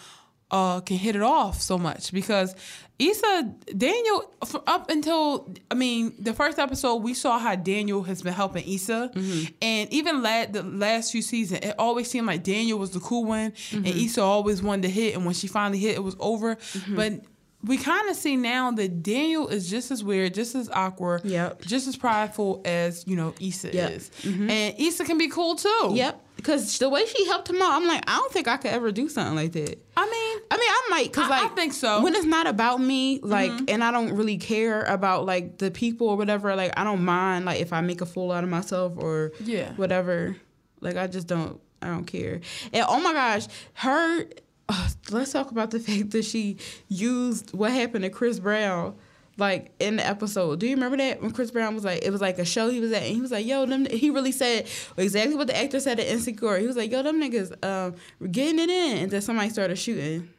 [0.49, 2.55] uh, can hit it off so much because
[2.99, 4.33] Issa Daniel
[4.65, 9.11] up until I mean the first episode we saw how Daniel has been helping Issa
[9.13, 9.53] mm-hmm.
[9.61, 13.25] and even la- the last few seasons it always seemed like Daniel was the cool
[13.25, 14.05] one and mm-hmm.
[14.05, 16.95] Issa always wanted to hit and when she finally hit it was over mm-hmm.
[16.95, 17.21] but
[17.63, 21.61] we kind of see now that Daniel is just as weird, just as awkward, Yep.
[21.63, 23.91] just as prideful as you know Issa Yep.
[23.91, 25.91] is, and Issa can be cool too.
[25.93, 26.23] Yep.
[26.37, 28.91] Because the way she helped him out, I'm like, I don't think I could ever
[28.91, 29.83] do something like that.
[29.97, 31.87] I mean, I mean, I might, cause I- I like think so.
[31.87, 32.03] Mm-hmm.
[32.03, 36.07] When it's not about me, like, and I don't really care about like the people
[36.07, 36.55] or whatever.
[36.55, 39.73] Like, I don't mind like if I make a fool out of myself or Yeah.
[39.73, 40.37] whatever.
[40.79, 42.39] Like, I just don't, I don't care.
[42.71, 44.25] And oh my gosh, her.
[44.69, 48.95] uh, let's talk about the fact that she used what happened to Chris Brown.
[49.37, 52.21] Like in the episode, do you remember that when Chris Brown was like, it was
[52.21, 54.67] like a show he was at, and he was like, "Yo, them." He really said
[54.97, 56.57] exactly what the actor said at Insecure.
[56.57, 59.75] He was like, "Yo, them niggas, um, were getting it in," and then somebody started
[59.77, 60.29] shooting.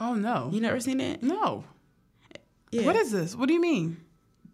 [0.00, 1.22] oh no, You never seen that?
[1.22, 1.64] no.
[2.72, 2.86] Yeah.
[2.86, 3.36] What is this?
[3.36, 3.98] What do you mean?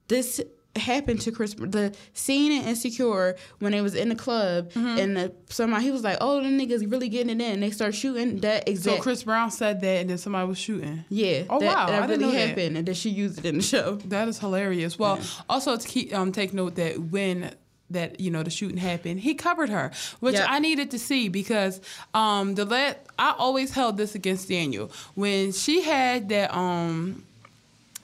[0.08, 0.42] this
[0.76, 1.54] happened to Chris.
[1.54, 4.98] The scene in Insecure when it was in the club Mm-hmm.
[4.98, 7.70] and the, somebody he was like, "Oh, the niggas really getting it in." And they
[7.70, 8.38] start shooting.
[8.40, 9.02] That exact So.
[9.02, 11.04] Chris Brown said that, and then somebody was shooting.
[11.09, 11.42] yeah.
[11.50, 12.48] Oh, that, wow, I That didn't really know that.
[12.48, 13.96] happened, and then she used it in the show.
[14.06, 14.98] That is hilarious.
[14.98, 17.54] Well, also to keep um take note that when
[17.90, 20.46] that you know the shooting happened, he covered her, which Yep.
[20.48, 21.80] I needed to see because
[22.14, 27.24] um the let I always held this against Daniel when she had that um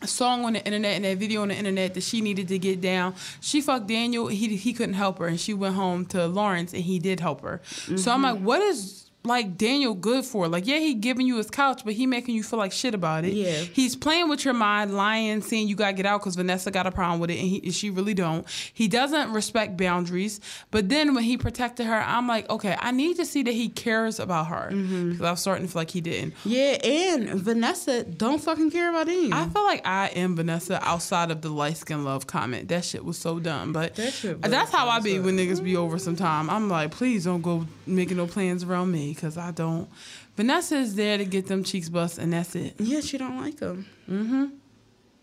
[0.07, 2.81] song on the internet and that video on the internet that she needed to get
[2.81, 3.15] down.
[3.41, 4.29] She fucked Daniel.
[4.29, 7.41] He he couldn't help her, and she went home to Lawrence, and he did help
[7.43, 7.61] her.
[7.67, 8.23] So I'm mm-hmm.
[8.23, 10.49] like, what is like Daniel good for?
[10.49, 13.25] Like, yeah, he giving you his couch, but he making you feel like shit about
[13.25, 13.33] it.
[13.33, 13.53] Yeah.
[13.53, 16.91] he's playing with your mind, lying, saying you gotta get out because Vanessa got a
[16.91, 18.47] problem with it, and, he, and she really don't.
[18.73, 20.41] He doesn't respect boundaries.
[20.71, 23.69] But then when he protected her, I'm like, okay, I need to see that he
[23.69, 25.11] cares about her mm-hmm.
[25.11, 26.35] because I was starting to feel like he didn't.
[26.45, 29.33] Yeah, and Vanessa don't fucking care about him.
[29.33, 32.69] I feel like I am Vanessa outside of the light skin love comment.
[32.69, 33.73] That shit was so dumb.
[33.73, 34.13] But That
[34.51, 36.51] that's how I be when niggas be over sometime.
[36.51, 39.89] I'm like, please don't go making no plans around me because I don't.
[40.37, 42.75] Vanessa is there to get them cheeks bust and that's it.
[42.79, 43.87] yeah, she don't like him.
[44.07, 44.45] hmm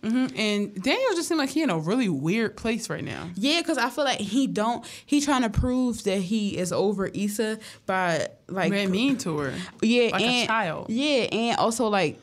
[0.04, 0.38] Mm-hmm.
[0.38, 3.30] And Daniel just seemed like he in a really weird place right now.
[3.36, 4.86] Yeah, because I feel like he don't.
[5.06, 9.54] He trying to prove that he is over Issa by like Being mean to her.
[9.82, 10.88] yeah, like a child.
[10.90, 12.20] Yeah, and also like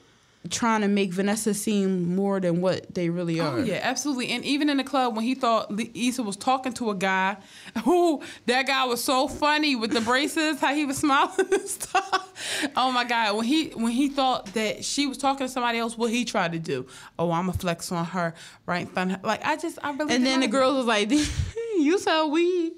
[0.49, 3.59] trying to make Vanessa seem more than what they really oh, are.
[3.59, 4.31] Oh yeah, absolutely.
[4.31, 7.37] And even in the club when he thought Issa was talking to a guy,
[7.85, 12.71] who that guy was so funny with the braces, how he was smiling and stuff.
[12.75, 15.99] Oh my god, when he when he thought that she was talking to somebody else,
[15.99, 16.87] what he tried to do?
[17.19, 19.27] Oh, I'ma flex on her right in front of her.
[19.27, 21.11] Like I just I really And then the girls was like,
[21.81, 22.73] "You sell weed?"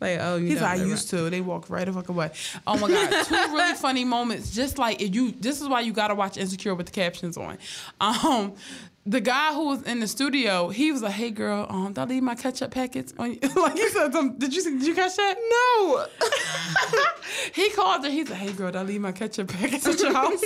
[0.00, 1.30] Like, oh, you He's like, I used to.
[1.30, 2.30] They walk right the fuck away.
[2.66, 4.54] Oh my god, two really funny moments.
[4.54, 7.58] Just like if you, this is why you gotta watch Insecure with the captions on.
[8.00, 8.54] Um,
[9.08, 12.04] the guy who was in the studio, he was like, "Hey girl, um, did I
[12.04, 15.16] leave my ketchup packets on you?" like he said, some, "Did you did you catch
[15.16, 16.06] that?" No.
[17.54, 18.10] he called her.
[18.10, 20.44] He's like, "Hey girl, did I leave my ketchup packets at your house?"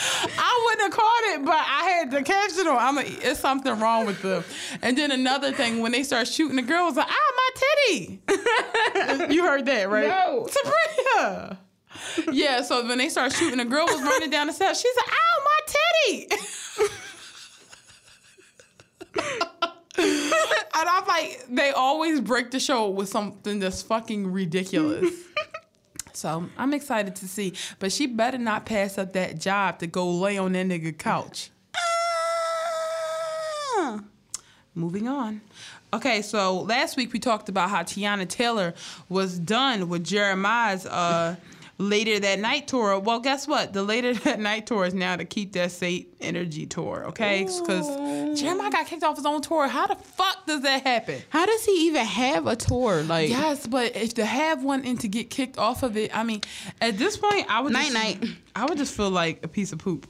[0.00, 2.76] I wouldn't have caught it, but I had the caption on.
[2.76, 4.44] I'm like, it's something wrong with them.
[4.82, 8.20] And then another thing, when they start shooting, the girl was like, ah, my titty.
[9.34, 10.08] you heard that, right?
[10.08, 10.46] No.
[10.48, 11.58] Sabria.
[12.32, 14.80] Yeah, so when they start shooting, the girl was running down the steps.
[14.80, 16.28] She's like, ow, my titty.
[20.74, 25.12] and I'm like, they always break the show with something that's fucking ridiculous.
[26.18, 27.54] So I'm excited to see.
[27.78, 31.50] But she better not pass up that job to go lay on that nigga couch.
[33.76, 34.00] Ah.
[34.74, 35.40] Moving on.
[35.92, 38.74] Okay, so last week we talked about how Teyana Taylor
[39.08, 41.36] was done with Jeremih's uh,
[41.78, 42.98] Later That Night tour.
[42.98, 43.72] Well, guess what?
[43.72, 47.44] The Later That Night tour is now the Keep That Same Energy tour, okay?
[47.44, 49.68] Because Jeremih got kicked off his own tour.
[49.68, 51.22] How the fuck does that happen?
[51.30, 53.02] How does he even have a tour?
[53.04, 56.24] Like, Yes, but if to have one and to get kicked off of it, I
[56.24, 56.40] mean,
[56.80, 58.30] at this point, I would just, Night, night.
[58.56, 60.06] I would just feel like a piece of poop.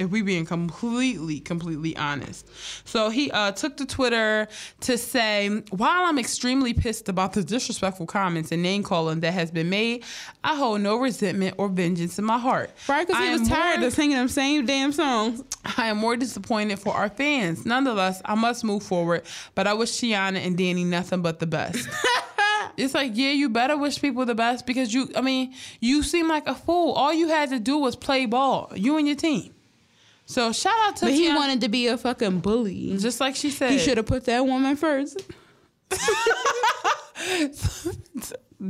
[0.00, 2.48] If we being completely, completely honest.
[2.86, 4.48] So he uh, took to Twitter
[4.80, 9.50] to say, while I'm extremely pissed about the disrespectful comments and name calling that has
[9.50, 10.04] been made,
[10.42, 12.70] I hold no resentment or vengeance in my heart.
[12.88, 13.06] right?
[13.06, 15.42] Because he was tired more- of singing them same damn songs.
[15.76, 17.66] I am more disappointed for our fans.
[17.66, 19.22] Nonetheless, I must move forward,
[19.54, 21.86] but I wish Teyana and Danny nothing but the best.
[22.78, 26.28] it's like, yeah, you better wish people the best because you, I mean, you seem
[26.28, 26.92] like a fool.
[26.92, 29.52] All you had to do was play ball, you and your team.
[30.30, 31.36] So shout out to But he Teyana.
[31.36, 32.96] wanted to be a fucking bully.
[32.98, 33.72] just like she said.
[33.72, 35.20] He should have put that woman first.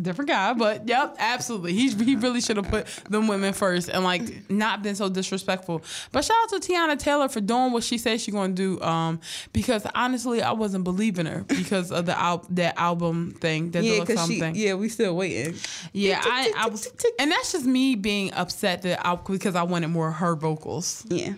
[0.03, 1.73] different guy, but yep, absolutely.
[1.73, 5.83] He he really should have put them women first and like not been so disrespectful.
[6.13, 8.81] But shout out to Teyana Taylor for doing what she said she gonna do.
[8.81, 9.21] Um,
[9.53, 13.93] because honestly, I wasn't believing her because of the al- that album thing, that Yeah,
[13.95, 14.41] deluxe because she.
[14.41, 14.55] thing.
[14.55, 15.57] Yeah, we still waiting.
[15.93, 17.15] Yeah, I, I was, tick, tick.
[17.19, 21.05] and that's just me being upset that I because I wanted more of her vocals
[21.11, 21.33] Yeah.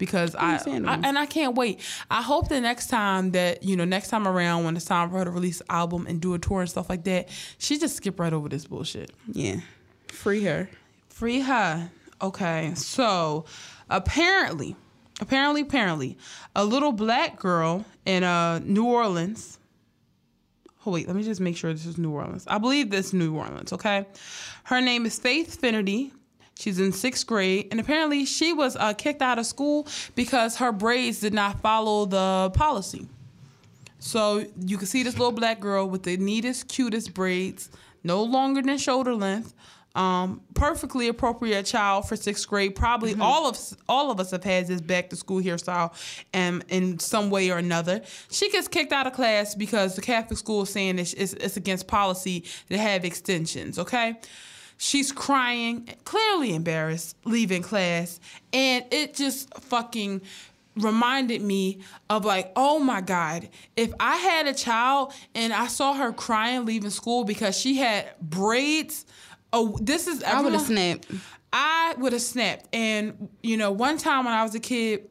[0.00, 1.78] Because I, I and I can't wait.
[2.10, 5.18] I hope the next time that you know, next time around when it's time for
[5.18, 8.18] her to release album and do a tour and stuff like that, she just skip
[8.18, 9.12] right over this bullshit.
[9.30, 9.60] Yeah.
[10.08, 10.70] Free her.
[11.10, 11.90] Free her.
[12.22, 13.44] Okay, so
[13.90, 14.74] apparently,
[15.20, 16.16] apparently, apparently,
[16.56, 19.58] a little black girl in uh New Orleans.
[20.86, 22.46] Oh wait, let me just make sure this is New Orleans.
[22.46, 23.70] I believe this is New Orleans.
[23.74, 24.06] Okay,
[24.64, 26.12] her name is Faith Fennidy.
[26.60, 30.72] She's in sixth grade, and apparently she was uh, kicked out of school because her
[30.72, 33.08] braids did not follow the policy.
[33.98, 37.70] So you can see this little black girl with the neatest, cutest braids,
[38.04, 39.54] no longer than shoulder length,
[39.94, 42.76] Um, perfectly appropriate child for sixth grade.
[42.76, 43.22] Probably Mm-hmm.
[43.22, 45.90] all of all of us have had this back to school hairstyle,
[46.32, 48.00] and in some way or another.
[48.30, 51.56] She gets kicked out of class because the Catholic school is saying it's, it's, it's
[51.56, 53.78] against policy to have extensions.
[53.80, 54.14] Okay,
[54.80, 58.18] she's crying, clearly embarrassed, leaving class,
[58.50, 60.22] and it just fucking
[60.74, 65.92] reminded me of like, oh my God, if I had a child and I saw
[65.92, 69.04] her crying leaving school because she had braids.
[69.52, 71.08] Oh, this is I would have snapped.
[71.52, 72.66] I would have snapped.
[72.72, 75.10] And you know, one time when I was a kid,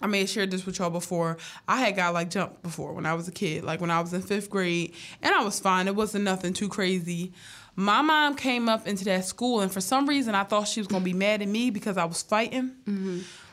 [0.00, 1.36] I may have shared this with y'all before.
[1.66, 4.12] I had got like jumped before when I was a kid, like when I was
[4.12, 5.88] in fifth grade, and I was fine.
[5.88, 7.32] It wasn't nothing too crazy.
[7.80, 10.86] My mom came up into that school, and for some reason, I thought she was
[10.86, 12.72] gonna be mad at me because I was fighting.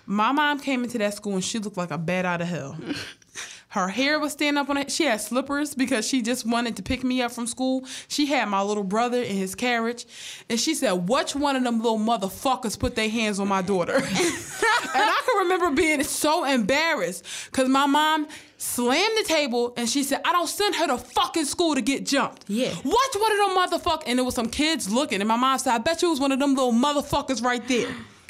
[0.06, 2.78] My mom came into that school, and she looked like a bat out of hell.
[3.70, 4.92] Her hair was standing up on it.
[4.92, 7.86] She had slippers because she just wanted to pick me up from school.
[8.10, 10.06] She had my little brother in his carriage.
[10.50, 13.96] And she said, Which one of them little motherfuckers put their hands on my daughter?
[13.96, 20.04] and I can remember being so embarrassed because my mom slammed the table and she
[20.04, 22.46] said, I don't send her to fucking school to get jumped.
[22.48, 22.70] Yeah.
[22.70, 24.04] Watch one of them motherfuckers.
[24.08, 25.22] And there was some kids looking.
[25.22, 27.66] And my mom said, I bet you it was one of them little motherfuckers right
[27.68, 27.90] there.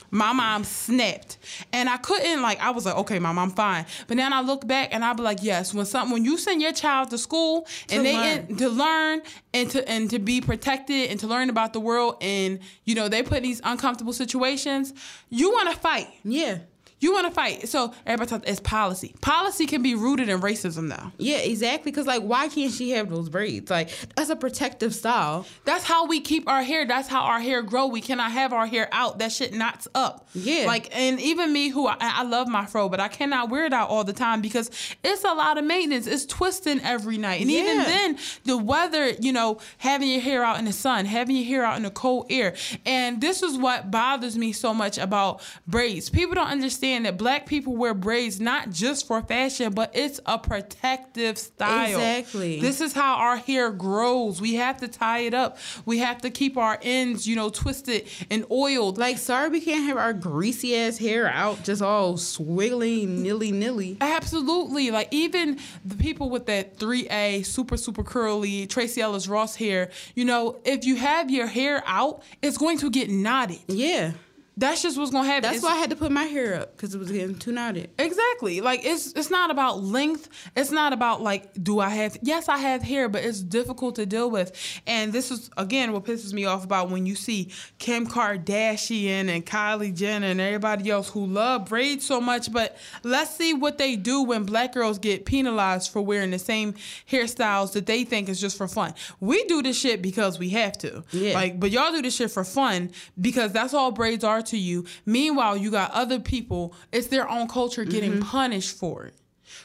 [0.09, 1.37] My mom snapped.
[1.73, 3.85] And I couldn't like I was like, okay, mom, I'm fine.
[4.07, 6.61] But then I look back and I be like, yes, when something when you send
[6.61, 8.55] your child to school and they learn.
[8.57, 9.21] to learn
[9.53, 13.09] and to and to be protected and to learn about the world and you know,
[13.09, 14.93] they put in these uncomfortable situations,
[15.29, 16.07] you wanna fight.
[16.23, 16.59] Yeah.
[16.99, 17.69] You want to fight.
[17.69, 19.13] So everybody talks it's policy.
[19.21, 21.11] Policy can be rooted in racism though.
[21.17, 21.91] Yeah, exactly.
[21.91, 23.69] Because like, why can't she have those braids?
[23.69, 25.45] Like, that's a protective style.
[25.63, 26.87] That's how we keep our hair.
[26.87, 27.87] That's how our hair grow.
[27.87, 29.19] We cannot have our hair out.
[29.19, 30.27] That shit knots up.
[30.33, 30.65] Yeah.
[30.65, 33.73] Like, and even me, who I, I love my fro, but I cannot wear it
[33.73, 34.71] out all the time because
[35.03, 36.07] it's a lot of maintenance.
[36.07, 39.09] It's twisting every night, and even then, the weather.
[39.19, 41.91] You know, having your hair out in the sun, having your hair out in the
[41.91, 42.55] cold air,
[42.85, 46.09] and this is what bothers me so much about braids.
[46.09, 50.37] People don't understand that black people wear braids not just for fashion, but it's a
[50.37, 51.89] protective style.
[51.89, 52.59] Exactly.
[52.59, 54.41] This is how our hair grows.
[54.41, 55.57] We have to tie it up.
[55.85, 58.97] We have to keep our ends, you know, twisted and oiled.
[58.97, 63.97] Like, sorry, we can't have our greasy ass hair out just all swiggly, nilly nilly.
[64.01, 64.91] Absolutely.
[64.91, 70.25] Like even the people with that 3A super super curly Tracee Ellis Ross hair, you
[70.25, 73.59] know, if you have your hair out, it's going to get knotted.
[73.67, 74.13] Yeah.
[74.57, 75.43] That's just what's going to happen.
[75.43, 77.51] That's It's- why I had to put my hair up because it was getting too
[77.51, 77.91] knotted.
[77.99, 78.59] Exactly.
[78.59, 80.29] Like it's it's not about length.
[80.55, 84.05] It's not about like do I have yes I have hair, but it's difficult to
[84.07, 84.51] deal with.
[84.87, 89.45] And this is again what pisses me off about when you see Kim Kardashian and
[89.45, 93.95] Kylie Jenner and everybody else who love braids so much, but let's see what they
[93.95, 96.73] do when black girls get penalized for wearing the same
[97.09, 98.93] hairstyles that they think is just for fun.
[99.19, 101.03] We do this shit because we have to.
[101.11, 101.33] Yeah.
[101.35, 102.91] Like but y'all do this shit for fun
[103.21, 104.85] because that's all braids are to you.
[105.05, 108.21] Meanwhile, you got other people, it's their own culture getting Mm-hmm.
[108.29, 109.13] punished for it.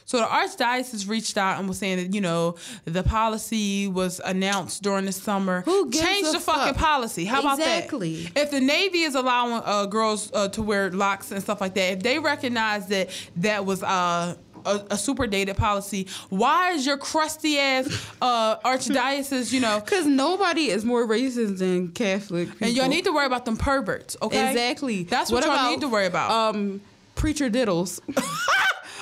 [0.05, 4.81] So the archdiocese reached out and was saying that, you know, the policy was announced
[4.81, 5.61] during the summer.
[5.61, 7.25] Who gives Change the fucking policy.
[7.25, 7.77] How about that?
[7.85, 8.23] Exactly.
[8.25, 8.43] that?
[8.43, 11.93] If the Navy is allowing uh, girls uh, to wear locks and stuff like that,
[11.93, 16.97] if they recognize that that was uh, a, a super dated policy, why is your
[16.97, 17.87] crusty ass
[18.21, 22.67] uh, archdiocese, you know, Because nobody is more racist than Catholic people.
[22.67, 24.49] and y'all need to worry about them perverts, okay?
[24.51, 25.03] Exactly.
[25.03, 26.31] That's what, y'all need to worry about.
[26.31, 26.81] Um,
[27.15, 28.01] preacher diddles.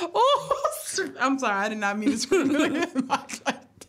[0.02, 0.62] oh,
[1.20, 2.52] I'm sorry, I did not mean to scream.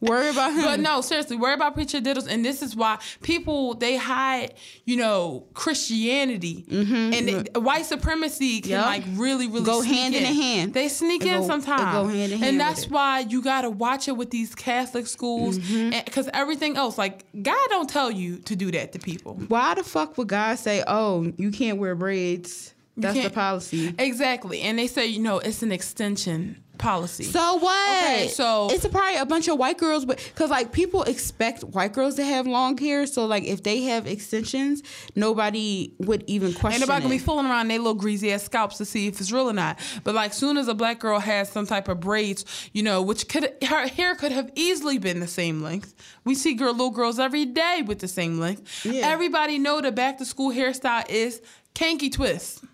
[0.02, 0.62] Worry about him.
[0.64, 4.96] But no, seriously, worry about preacher diddles, and this is why people they hide, you
[4.96, 8.72] know, Christianity and they- white supremacy can Mm-hmm.
[8.72, 8.84] Yep.
[8.86, 10.74] like really, really Go sneak hand in hand.
[10.74, 14.08] They sneak It in sometimes, go hand in hand and that's why you gotta watch
[14.08, 16.00] it with these Catholic schools, Mm-hmm.
[16.04, 19.34] because everything else, like God don't tell you to do that to people.
[19.48, 22.74] Why the fuck would God say, "Oh, you can't wear braids"?
[22.96, 23.94] That's the policy.
[23.98, 27.24] Exactly, and they say you know it's an extension policy.
[27.24, 27.98] So what?
[28.04, 31.92] Okay, so- it's probably a bunch of white girls, but because like people expect white
[31.92, 34.82] girls to have long hair, so like if they have extensions,
[35.14, 36.82] nobody would even question.
[36.82, 39.30] Ain't nobody gonna be fooling around their little greasy ass scalps to see if it's
[39.32, 39.78] real or not.
[40.04, 43.28] But like, soon as a black girl has some type of braids, you know, which
[43.28, 45.94] could her hair could have easily been the same length.
[46.24, 48.84] We see girl, little girls every day with the same length.
[48.84, 49.06] Yeah.
[49.08, 51.40] Everybody know the back to school hairstyle is
[51.74, 52.64] kinky twist.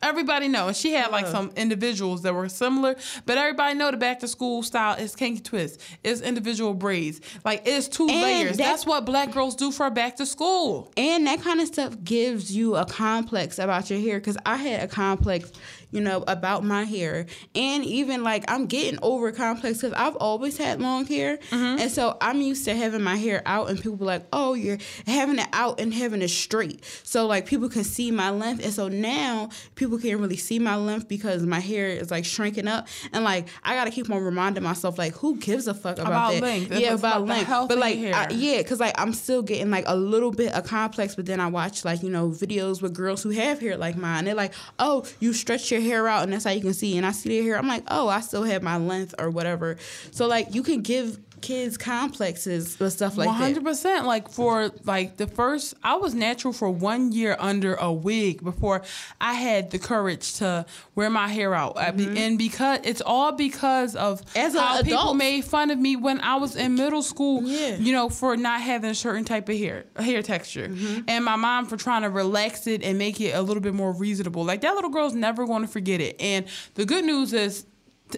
[0.00, 2.94] Everybody know, and she had like some individuals that were similar,
[3.26, 5.80] but everybody know the back to school style is kinky twist.
[6.04, 8.56] It's individual braids, like it's two And layers.
[8.58, 10.92] that- That's what black girls do for back to school.
[10.96, 14.20] And that kind of stuff gives you a complex about your hair.
[14.20, 15.50] Because I had a complex,
[15.90, 17.26] you know, about my hair.
[17.54, 21.38] And even like I'm getting over complex because I've always had long hair.
[21.50, 21.80] Mm-hmm.
[21.80, 24.78] And so I'm used to having my hair out and people be like, oh, you're
[25.06, 26.84] having it out and having it straight.
[27.02, 28.64] So like people can see my length.
[28.64, 32.68] And so now people can't really see my length because my hair is like shrinking
[32.68, 32.86] up.
[33.12, 36.06] And like I got to keep on reminding myself, like, who gives a fuck about,
[36.06, 36.42] About that?
[36.42, 36.72] length.
[36.78, 37.68] Yeah, about about length.
[37.68, 41.14] But like, I, yeah, because like I'm still getting like a little bit of complex,
[41.14, 44.24] but then I watch like you know videos with girls who have hair like mine.
[44.24, 46.96] They're like, oh, you stretch your hair out, and that's how you can see.
[46.96, 47.58] And I see their hair.
[47.58, 49.76] I'm like, oh, I still have my length or whatever.
[50.10, 53.64] So like you can give kids complexes with stuff like One hundred that.
[53.64, 54.06] percent.
[54.06, 58.82] Like for like the first, I was natural for one year under a wig before
[59.20, 61.76] I had the courage to wear my hair out.
[61.96, 64.38] Be- And because it's all because of Mm-hmm.
[64.38, 67.42] As how people made fun of me when I was in middle school.
[67.42, 67.76] Yeah.
[67.76, 71.02] You know, for not having a certain type of hair, hair texture, Mm-hmm.
[71.08, 73.92] and my mom for trying to relax it and make it a little bit more
[73.92, 74.44] reasonable.
[74.44, 76.16] Like that little girl's never going to forget it.
[76.20, 77.64] And the good news is,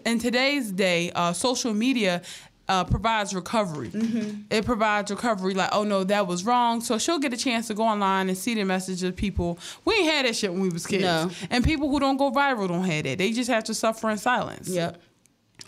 [0.06, 2.22] in today's day, uh, social media.
[2.70, 3.88] Uh, provides recovery.
[3.88, 4.42] Mm-hmm.
[4.48, 5.54] It provides recovery.
[5.54, 6.80] Like, oh no, that was wrong.
[6.80, 9.58] So she'll get a chance to go online and see the messages of people.
[9.84, 11.02] We ain't had that shit when we was kids.
[11.02, 11.30] No.
[11.50, 13.18] And people who don't go viral don't have that.
[13.18, 14.68] They just have to suffer in silence.
[14.68, 15.02] Yep.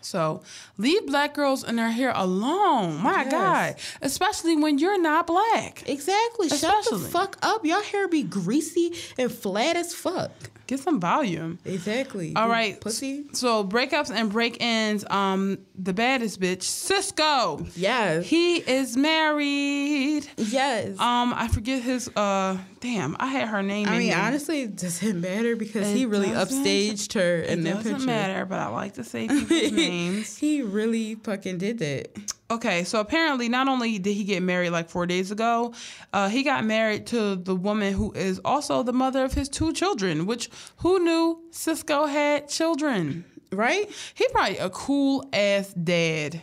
[0.01, 0.43] So
[0.79, 2.97] leave black girls and their hair alone.
[3.03, 3.31] My Yes.
[3.33, 3.75] God.
[4.01, 5.83] Especially when you're not black.
[5.89, 6.49] Exactly.
[6.51, 7.11] Shut the Especially.
[7.11, 7.65] fuck up.
[7.65, 10.31] Your hair be greasy and flat as fuck.
[10.73, 11.59] Get some volume.
[11.67, 12.33] Exactly.
[12.35, 12.81] All right.
[12.81, 13.27] Pussy.
[13.35, 15.05] So breakups and break-ins.
[15.11, 17.71] Um, the baddest bitch, Sisqó.
[17.77, 18.25] Yes.
[18.27, 20.27] He is married.
[20.39, 20.99] yes.
[20.99, 22.09] Um, I forget his.
[22.17, 23.87] Uh, damn, I had her name.
[23.87, 24.19] I in mean, here.
[24.19, 28.07] honestly, it doesn't matter because It he really upstaged her in it that doesn't picture.
[28.07, 30.39] matter, but I like to say people's names.
[30.39, 32.17] he really fucking did that.
[32.53, 35.73] Okay, so apparently, not only did he get married like four days ago,
[36.13, 39.73] uh, he got married to the woman who is also the mother of his two
[39.73, 40.27] children.
[40.27, 43.25] Which who knew Sisqó had children?
[43.51, 43.91] Right?
[44.13, 46.43] He probably a cool ass dad.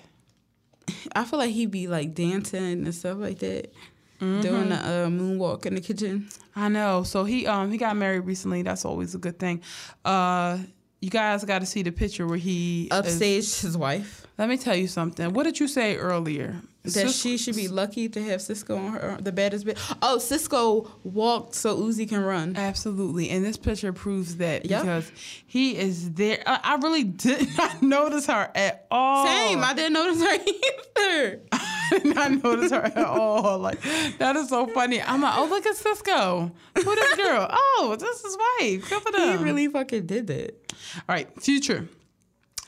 [1.15, 3.71] I feel like he'd be like dancing and stuff like that.
[4.19, 4.41] Mm-hmm.
[4.41, 6.27] Doing the uh, moonwalk in the kitchen.
[6.55, 7.03] I know.
[7.03, 8.63] So he um he got married recently.
[8.63, 9.61] That's always a good thing.
[10.03, 10.57] Uh,
[11.01, 14.25] you guys got to see the picture where he is- Upstaged his wife.
[14.37, 15.33] let me tell you something.
[15.33, 16.61] What did you say earlier?
[16.83, 19.77] That Cis- she should be lucky to have Sisqó on her, the baddest bitch.
[20.01, 22.55] Oh, Sisqó walked so Uzi can run.
[22.55, 24.81] Absolutely, and this picture proves that Yep.
[24.81, 25.11] because
[25.45, 26.41] he is there.
[26.47, 29.25] I, I really did not notice her at all.
[29.27, 29.61] Same.
[29.61, 31.41] I didn't notice her either.
[31.51, 33.57] I did not notice her at all.
[33.59, 33.81] Like
[34.19, 35.01] that is so funny.
[35.01, 36.49] I'm like, oh look at Sisqó.
[36.75, 37.45] Who this girl?
[37.51, 38.89] Oh, this is wife.
[38.89, 40.55] Good for He really fucking did that.
[40.95, 41.87] All right, future.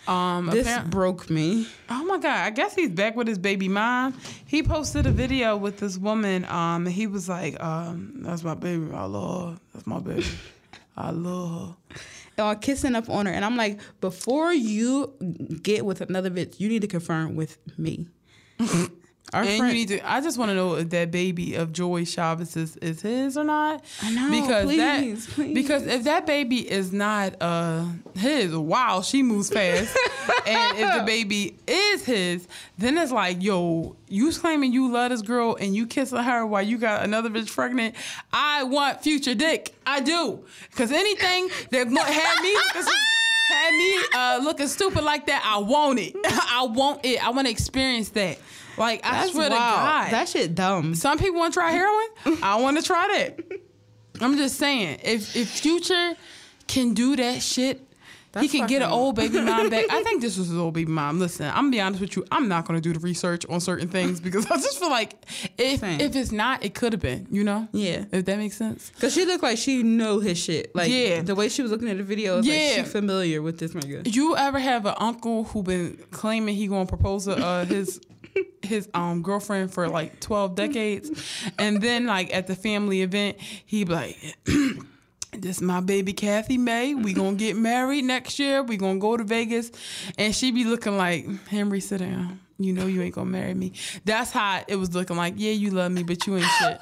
[0.08, 1.68] Um, This broke me.
[1.90, 2.46] Oh my god!
[2.46, 4.16] I guess he's back with his baby mom.
[4.48, 6.44] He posted a video with this woman.
[6.46, 8.90] Um, and he was like, um, "That's my baby.
[8.94, 9.60] I love her.
[9.74, 10.26] That's my baby.
[10.98, 11.76] I love
[12.38, 13.32] her." Or kissing up on her.
[13.32, 15.14] And I'm like, before you
[15.62, 18.08] get with another bitch, you need to confirm with me.
[19.34, 20.12] Our And friend, you need to.
[20.12, 23.46] I just want to know if that baby of Joie Chavis is, is his or
[23.46, 23.84] not.
[24.02, 24.78] I know, because please,
[25.26, 25.54] that please.
[25.54, 27.86] because if that baby is not uh
[28.18, 29.98] his, wow, she moves fast.
[30.48, 35.22] and if the baby is his, then it's like, yo, you claiming you love this
[35.22, 37.96] girl and you kissing her while you got another bitch pregnant.
[38.34, 39.74] I want future dick.
[39.86, 40.44] I do.
[40.72, 42.56] Because anything that had me
[43.52, 46.16] had me uh, looking stupid like that, I want it.
[46.26, 47.24] I want it.
[47.24, 48.40] I want to experience that.
[48.82, 49.76] Like I that's swear to wild.
[49.76, 50.96] God, That shit dumb.
[50.96, 52.40] some people want to try heroin.
[52.44, 53.40] I want to try that.
[54.20, 56.16] I'm just saying, if if Future
[56.68, 57.82] can do that shit,
[58.40, 59.86] he can get an old baby mom back.
[59.90, 61.20] I think this was his old baby mom.
[61.20, 62.26] Listen, I'm gonna be honest with you.
[62.32, 65.16] I'm not gonna do the research on certain things because I just feel like
[65.58, 66.00] if Same.
[66.00, 67.28] if it's not, it could have been.
[67.32, 67.68] You know?
[67.74, 68.06] Yeah.
[68.12, 68.92] If that makes sense.
[69.02, 70.74] Cause she looked like she know his shit.
[70.76, 71.22] Like Yeah.
[71.24, 72.84] the way she was looking at the video, it's like Yeah.
[72.84, 74.14] she familiar with this nigga.
[74.16, 78.00] You ever have an uncle who been claiming he gonna propose to uh, his
[78.62, 81.12] his um girlfriend for like twelve decades,
[81.58, 84.18] and then like at the family event he be like.
[85.34, 86.94] This my baby Kathy May.
[86.94, 88.62] We gonna get married next year.
[88.64, 89.72] We gonna go to Vegas,
[90.18, 91.80] and she be looking like Henry.
[91.80, 92.42] Sit down.
[92.60, 93.72] You know you ain't gonna marry me.
[94.04, 95.36] That's how it was looking like.
[95.38, 96.82] Yeah, you love me, but you ain't shit.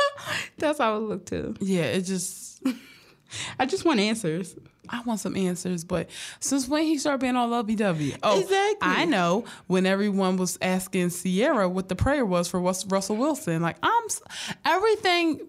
[0.58, 1.54] That's how it looked too.
[1.58, 2.62] Yeah, it just.
[3.58, 4.54] I just want answers.
[4.88, 6.08] I want some answers, but
[6.40, 8.14] since when he started being all lovey dovey?
[8.22, 8.76] Oh, Exactly.
[8.80, 13.62] I know when everyone was asking Ciara what the prayer was for Russell Wilson.
[13.62, 14.04] Like I'm,
[14.64, 15.40] everything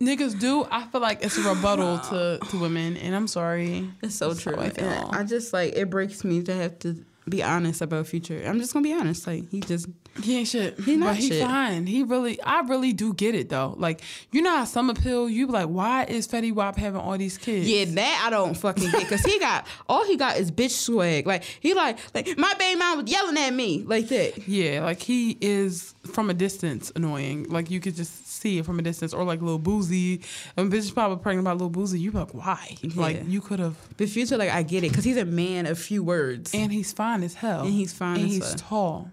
[0.00, 0.66] niggas do.
[0.70, 3.90] I feel like it's a rebuttal to to women, and I'm sorry.
[4.02, 4.56] It's so true.
[4.56, 4.72] I.
[5.10, 8.42] I just like it breaks me to have to be honest about future.
[8.46, 9.26] I'm just gonna be honest.
[9.26, 9.88] Like he just
[10.22, 10.78] He ain't shit.
[10.80, 11.42] He not but he shit.
[11.44, 11.86] fine.
[11.86, 13.74] He really, I really do get it though.
[13.78, 14.02] Like,
[14.32, 17.38] you know how some appeal, you be like, why is Fetty Wap having all these
[17.38, 17.68] kids?
[17.68, 21.26] Yeah, that I don't fucking get because he got all he got is bitch swag.
[21.26, 24.46] Like he like like my baby mom was yelling at me like that.
[24.48, 27.44] Yeah, like he is from a distance annoying.
[27.48, 30.24] Like you could just see it from a distance, or like Lil Boosie.
[30.56, 31.98] And bitch is probably pregnant by Lil Boosie.
[32.00, 32.76] You be like, why?
[32.96, 33.76] Like you could have.
[33.96, 36.52] But future like I get it because he's a man of few words.
[36.54, 37.62] And he's fine as hell.
[37.62, 38.68] And he's fine And as he's fuck.
[38.68, 39.10] tall.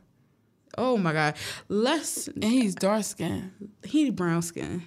[0.77, 1.35] Oh my god,
[1.69, 3.51] let's And he's dark skinned.
[3.83, 4.83] he brown skin.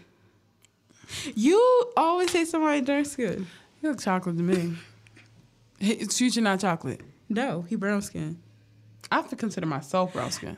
[1.35, 3.47] You always say somebody dark skin.
[3.81, 4.77] He looks chocolate to me.
[5.81, 7.01] It's future not chocolate.
[7.29, 8.39] No, he brown skin.
[9.11, 10.57] I have to consider myself brown skin.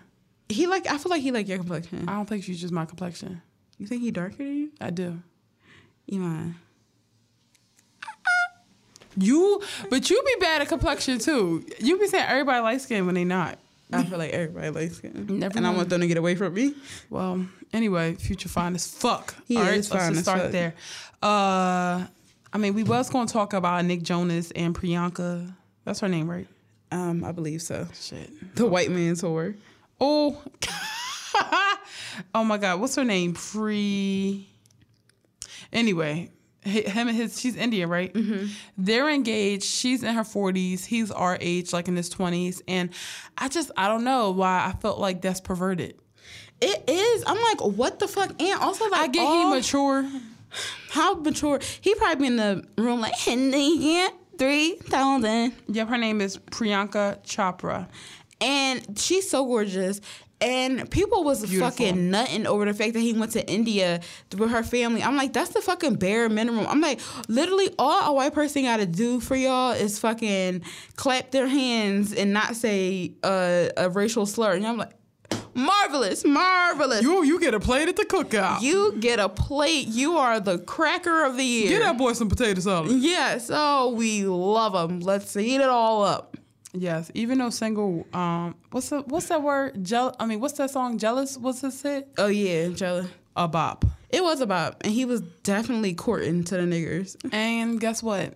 [0.49, 2.09] He like I feel like he like your complexion.
[2.09, 3.43] I don't think she's just my complexion.
[3.79, 4.71] You think he darker than you?
[4.81, 5.23] I do.
[6.13, 6.57] Iman.
[9.17, 9.61] You,
[9.91, 11.65] but you be bad at complexion too.
[11.81, 13.59] You be saying everybody light skin when they not.
[13.93, 15.27] I feel like everybody likes skin.
[15.29, 16.75] Never and I want them to get away from me.
[17.09, 19.35] Well, anyway, future fine as fuck.
[19.47, 20.51] He All right, let's just start fuck.
[20.53, 20.75] there.
[21.23, 22.07] Uh,
[22.53, 25.53] I mean, we was to talk about Nick Jonas and Priyanka.
[25.85, 26.49] That's her name, right?
[26.93, 27.87] Um, I believe so.
[27.95, 28.57] Shit.
[28.57, 29.57] The white man's whore.
[30.01, 30.43] Oh,
[32.35, 33.35] oh my God, what's her name?
[33.35, 34.49] Pre.
[35.73, 36.31] Anyway,
[36.63, 38.13] him and his, she's Indian, right?
[38.13, 38.47] Mm-hmm.
[38.77, 39.65] They're engaged.
[39.65, 40.85] She's in her forties.
[40.85, 42.63] He's our age, like in his twenties.
[42.69, 42.91] And
[43.39, 45.95] I just, I don't know why I felt like that's perverted.
[46.61, 47.25] It is.
[47.27, 48.41] I'm like, what the fuck?
[48.41, 50.07] And also, like, I get all- he mature.
[50.91, 51.61] how mature.
[51.81, 54.09] He probably be in the room like, yeah,
[54.39, 55.55] three thousand.
[55.69, 57.89] Yep, her name is Priyanka Chopra.
[58.43, 60.01] And she's so gorgeous.
[60.41, 61.71] And people was Beautiful.
[61.71, 64.01] fucking nutting over the fact that he went to India
[64.37, 65.03] with her family.
[65.03, 66.67] I'm like, that's the fucking bare minimum.
[66.67, 70.63] I'm like, literally, all a white person got to do for y'all is fucking
[70.97, 74.55] clap their hands and not say uh, a racial slur.
[74.55, 74.93] And I'm like,
[75.53, 77.03] marvelous, marvelous.
[77.03, 78.63] You you get a plate at the cookout.
[78.63, 79.89] You get a plate.
[79.89, 81.69] You are the cracker of the year.
[81.69, 82.93] Get that boy some potato salad.
[82.93, 83.51] Yes.
[83.53, 85.01] Oh, we love them.
[85.01, 86.37] Let's eat it all up.
[86.73, 89.85] Yes, even though single, um, what's the what's that word?
[89.85, 90.99] Jeal- I mean, what's that song?
[90.99, 91.37] Jealous?
[91.37, 92.09] What's this hit?
[92.19, 93.09] Oh yeah, Jella.
[93.37, 93.85] A bop.
[94.11, 97.17] It was a bop, and he was definitely courting to the niggers.
[97.33, 98.35] And guess what?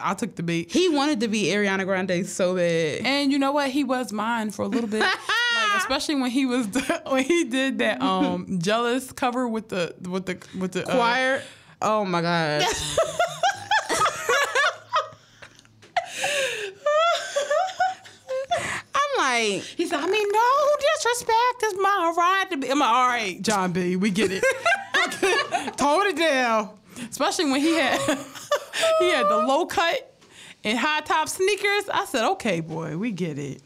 [0.00, 0.70] I took the beat.
[0.70, 3.00] He wanted to be Ariana Grande so bad.
[3.04, 3.70] And you know what?
[3.70, 5.00] He was mine for a little bit.
[5.54, 6.68] like especially when he was
[7.06, 11.42] when he did that um jealous cover with the with the with the uh, Choir.
[11.82, 12.64] Oh my god.
[19.30, 22.70] Like, He said, I mean, no disrespect is my right to be.
[22.70, 24.42] I'm like, all right, Jon B, we get it.
[25.76, 26.70] Tone it down.
[27.08, 27.98] Especially when he had
[28.98, 30.20] he had the low cut
[30.64, 31.88] and high top sneakers.
[31.92, 33.62] I said, okay, boy, we get it.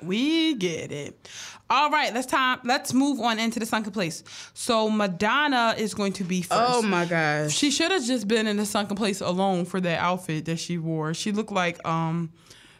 [0.00, 1.28] We get it.
[1.70, 2.58] All right, let's time.
[2.64, 4.24] Let's move on into the sunken place.
[4.52, 6.60] So Madonna is going to be first.
[6.60, 7.52] oh my gosh.
[7.54, 10.76] She should have just been in the sunken place alone for that outfit that she
[10.76, 11.14] wore.
[11.14, 12.32] She looked like um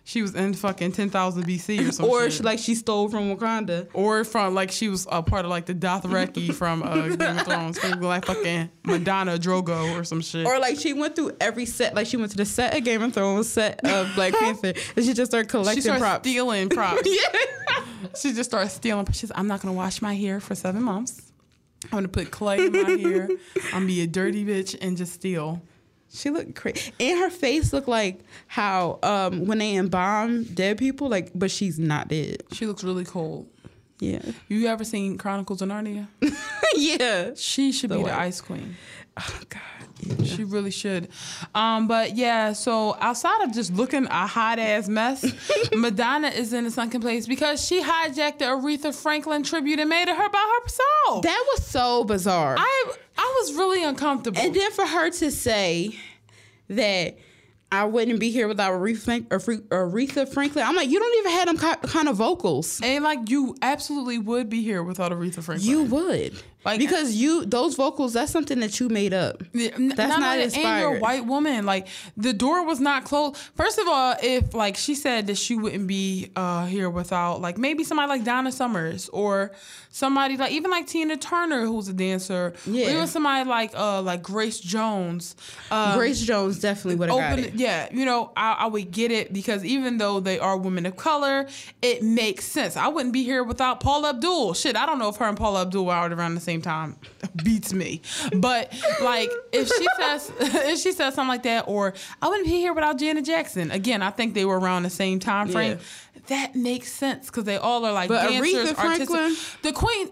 [0.04, 2.12] she was in fucking ten thousand BC or something.
[2.12, 3.86] Or she, like she stole from Wakanda.
[3.94, 7.42] or from like she was a part of like the Dothraki from uh, Game of
[7.46, 10.44] Thrones, She like fucking Madonna Drogo or some shit.
[10.46, 11.94] Or like she went through every set.
[11.94, 15.04] Like she went to the set of Game of Thrones, set of Black Panther, and
[15.04, 16.28] she just started she collecting started props.
[16.28, 17.02] stealing props.
[17.04, 17.84] yeah.
[18.16, 19.04] She just started stealing.
[19.04, 19.18] Props.
[19.20, 21.30] She's I'm not gonna wash my hair for seven months.
[21.84, 23.28] I'm gonna put clay in my hair.
[23.66, 25.62] I'm gonna be a dirty bitch and just steal.
[26.14, 31.08] She looked crazy, and her face looked like how um, when they embalm dead people,
[31.08, 32.42] like, but she's not dead.
[32.52, 33.48] She looks really cold.
[33.98, 36.08] Yeah, You ever seen Chronicles of Narnia?
[36.74, 37.30] yeah.
[37.36, 38.08] She should The be what?
[38.08, 38.74] the ice queen.
[39.16, 39.60] Oh God.
[40.26, 41.08] She really should.
[41.54, 45.24] Um, but yeah, so outside of just looking a hot ass mess,
[45.76, 50.08] Madonna is in a sunken place because she hijacked the Aretha Franklin tribute and made
[50.08, 51.22] it her by herself.
[51.22, 52.56] That was so bizarre.
[52.58, 54.40] I I was really uncomfortable.
[54.40, 55.94] and then for her to say
[56.68, 57.16] that
[57.70, 61.32] I wouldn't be here without Aretha, Frank- Aretha Aretha Franklin, I'm like, you don't even
[61.32, 62.80] have them kind of vocals.
[62.82, 65.70] And, like you absolutely would be here without Aretha Franklin.
[65.70, 66.42] You would.
[66.64, 69.42] Like- because you those vocals, that's something that you made up.
[69.52, 71.66] Yeah, That's not only that, And you're a white woman.
[71.66, 73.36] Like the door was not closed.
[73.56, 77.58] First of all, if like she said that she wouldn't be uh, here without like
[77.58, 79.52] maybe somebody like Donna Summers or
[79.90, 82.52] somebody like even like Tina Turner who's a dancer.
[82.66, 82.86] Yeah.
[82.86, 85.36] Or even somebody like uh like Grace Jones.
[85.70, 87.54] Um, Grace Jones definitely would have got it.
[87.54, 90.96] yeah you know I, I would get it because even though they are women of
[90.96, 91.46] color
[91.80, 95.16] it makes sense i wouldn't be here without Paula Abdul shit i don't know if
[95.16, 96.96] her and Paula Abdul were out around the same time
[97.42, 98.02] beats me.
[98.36, 102.56] But like if she says if she says something like that, or I wouldn't be
[102.56, 103.70] here without Janet Jackson.
[103.70, 105.78] Again, I think they were around the same time frame.
[105.78, 106.20] Yeah.
[106.26, 109.62] That makes sense because they all are like But dancers, Aretha Franklin- artistic.
[109.62, 110.10] The Queen.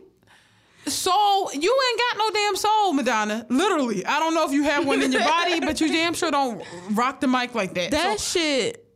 [0.86, 3.46] Soul, you ain't got no damn soul, Madonna.
[3.50, 6.30] Literally, I don't know if you have one in your body, but you damn sure
[6.30, 7.90] don't rock the mic like that.
[7.90, 8.86] That So, shit,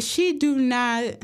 [0.00, 1.14] she do not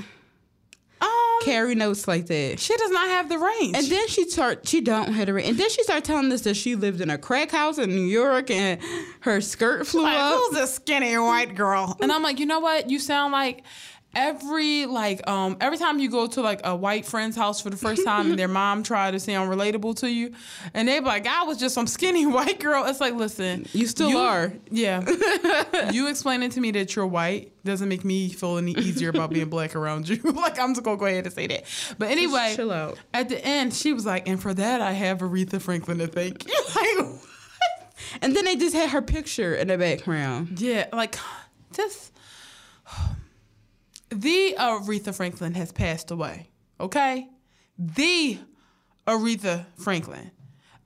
[1.04, 2.58] um, carry notes like that.
[2.60, 3.76] she does not have the range.
[3.76, 5.48] And then she start she don't have the range.
[5.48, 8.06] And then she started telling us that she lived in a crack house in New
[8.06, 8.80] York and
[9.20, 10.38] her skirt flew like, up.
[10.50, 11.96] who's a skinny white girl?
[12.00, 12.90] And I'm like, you know what?
[12.90, 13.62] You sound like
[14.16, 17.76] every like um every time you go to like a white friend's house for the
[17.76, 20.32] first time and their mom try to sound relatable to you
[20.74, 23.86] and they be like i was just some skinny white girl it's like listen You
[23.86, 24.52] still you, are.
[24.70, 25.04] yeah
[25.92, 29.48] you explaining to me that you're white doesn't make me feel any easier about being
[29.48, 31.64] black around you like i'm just gonna go ahead and say that
[31.98, 32.98] but anyway chill out.
[33.12, 36.46] at the end she was like and for that i have aretha franklin to thank
[36.46, 37.20] you like
[38.22, 40.60] And then they just had her picture in the background.
[40.60, 41.16] Yeah, like
[41.72, 42.12] this.
[44.14, 46.48] The Aretha Franklin has passed away.
[46.80, 47.28] Okay,
[47.76, 48.38] the
[49.08, 50.30] Aretha Franklin,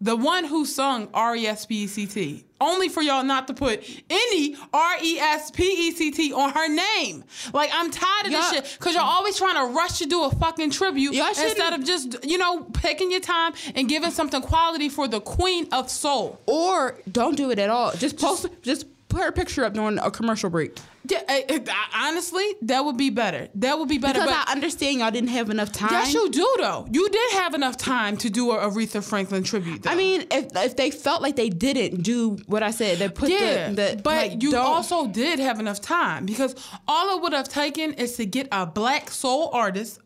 [0.01, 2.45] the one who sung R E S P E C T.
[2.61, 6.51] Only for y'all not to put any R E S P E C T on
[6.51, 7.23] her name.
[7.53, 10.31] Like I'm tired of this shit because y'all always trying to rush to do a
[10.31, 14.89] fucking tribute Y'all instead of just you know taking your time and giving something quality
[14.89, 16.41] for the Queen of Soul.
[16.47, 17.93] Or don't do it at all.
[17.93, 20.79] Just post just put her picture up during a commercial break.
[21.09, 21.59] Yeah, eh, eh,
[21.95, 23.49] honestly, that would be better.
[23.55, 24.21] That would be better.
[24.21, 25.91] Because but I understand y'all didn't have enough time.
[25.91, 26.87] yes, you do though.
[26.91, 29.85] You did have enough time to do a Aretha Franklin tribute.
[29.85, 29.91] Though.
[29.91, 33.31] I mean, if if they felt like they didn't do what I said, they put
[33.31, 36.55] yeah, the, the but like, you don't- also did have enough time because
[36.87, 40.01] all it would have taken is to get a black soul artist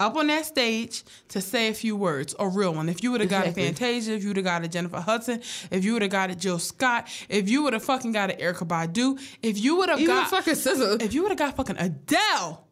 [0.00, 2.88] up on that stage to say a few words, a real one.
[2.88, 5.40] If you would have got a Fantasia, if you would have got a Jennifer Hudson,
[5.70, 8.38] if you would have got a Jill Scott, if you would have fucking got an
[8.38, 11.02] Erykah Badu, if you would have got fucking SZA.
[11.02, 12.66] if you would have got fucking Adele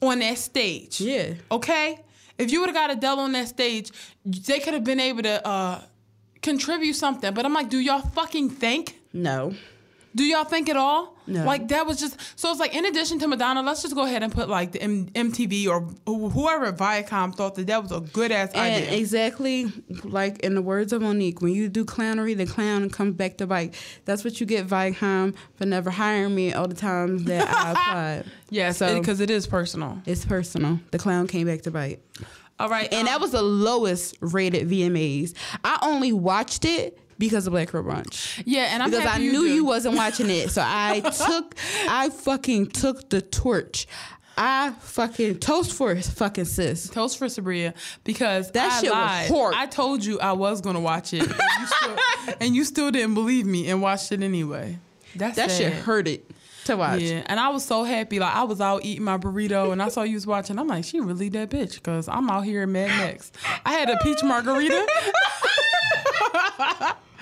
[0.00, 1.34] on that stage, Yeah.
[1.50, 2.00] okay.
[2.38, 3.90] If you would have got Adele on that stage,
[4.24, 5.82] they could have been able to uh,
[6.40, 7.32] contribute something.
[7.34, 8.98] But I'm like, do y'all fucking think?
[9.12, 9.54] No.
[10.14, 11.11] Do y'all think at all?
[11.26, 11.44] No.
[11.44, 12.50] Like that was just so.
[12.50, 15.06] It's like in addition to Madonna, let's just go ahead and put like the M-
[15.10, 18.90] MTV or whoever Viacom thought that that was a good ass idea.
[18.92, 19.70] exactly
[20.04, 23.46] like in the words of Mo'Nique, when you do clownery, the clown comes back to
[23.46, 23.74] bite.
[24.04, 28.24] That's what you get, Viacom, for never hiring me all the times that I applied.
[28.50, 30.02] yes, so- because it is personal.
[30.06, 30.80] It's personal.
[30.90, 32.00] The clown came back to bite.
[32.58, 35.34] All right, And um, that was the lowest rated VMAs.
[35.64, 36.96] I only watched it
[37.28, 38.42] because of Black Girl Brunch.
[38.44, 39.54] yeah, and I'm because I happy knew do.
[39.54, 40.50] you wasn't watching it.
[40.50, 41.54] So I took,
[41.88, 43.86] I fucking took the torch.
[44.36, 46.88] I fucking toast for fucking sis.
[46.88, 49.28] Toast for Sabria because That I shit was lied.
[49.28, 49.58] horrible.
[49.60, 51.96] I told you I was gonna watch it, and you still,
[52.40, 54.78] and you still didn't believe me and watched it anyway.
[55.14, 55.82] That's That shit sad.
[55.84, 56.28] hurt it
[56.64, 57.02] to watch.
[57.02, 58.18] Yeah, and I was so happy.
[58.18, 60.58] Like I was out eating my burrito, and I saw you was watching.
[60.58, 63.30] I'm like, she really that bitch, because I'm out here in Mad Max.
[63.66, 64.86] I had a peach margarita.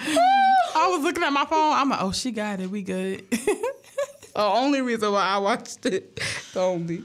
[0.07, 1.75] I was looking at my phone.
[1.75, 2.71] I'm like, oh, she got it.
[2.71, 3.25] We good.
[4.35, 6.21] The only reason why I watched it.
[6.53, 7.05] The only.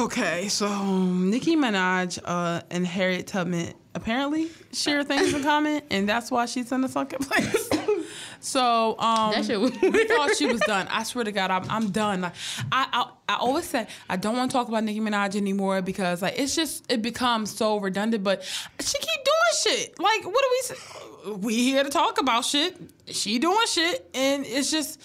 [0.00, 6.08] okay, so um, Nicki Minaj uh, and Harriet Tubman apparently share things in common, and
[6.08, 7.70] that's why she's in the sunken place.
[8.40, 10.88] so um, That shit was we thought she was done.
[10.90, 12.22] I swear to God, I'm, I'm done.
[12.22, 12.34] Like
[12.72, 16.22] I, I, I always say I don't want to talk about Nicki Minaj anymore because
[16.22, 18.24] like it's just it becomes so redundant.
[18.24, 19.98] But she keep doing shit.
[19.98, 20.60] Like what do we?
[20.62, 21.32] say?
[21.46, 22.76] We here to talk about shit.
[23.06, 25.00] She doing shit, and it's just.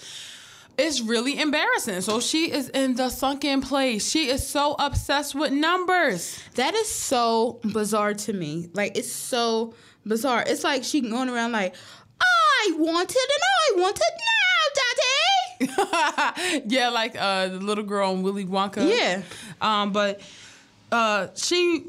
[0.78, 2.00] It's really embarrassing.
[2.00, 4.08] So she is in the sunken place.
[4.08, 6.42] She is so obsessed with numbers.
[6.54, 8.70] That is so bizarre to me.
[8.72, 9.74] Like it's so
[10.06, 10.42] bizarre.
[10.46, 11.74] It's like she going around like,
[12.18, 14.14] I want it and I want it
[15.60, 15.80] now,
[16.40, 16.62] daddy.
[16.74, 18.88] yeah, like uh, the little girl in Willy Wonka.
[18.88, 19.22] Yeah.
[19.60, 20.20] Um, but
[20.90, 21.84] uh, she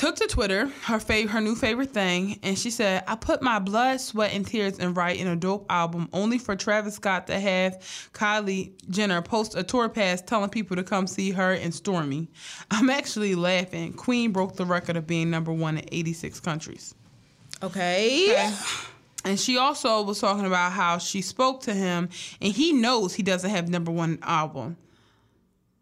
[0.00, 3.58] took to Twitter her fav- her new favorite thing, and she said, "I put my
[3.58, 7.78] blood, sweat, and tears in writing a dope album, only for Travis Scott to have
[8.14, 12.28] Kylie Jenner post a tour pass telling people to come see her and Stormi.
[12.70, 13.92] I'm actually laughing.
[13.92, 16.94] Queen broke the record of being number one in 86 countries."
[17.62, 18.50] Okay.
[19.26, 22.08] And she also was talking about how she spoke to him
[22.40, 24.78] and he knows he doesn't have number one album.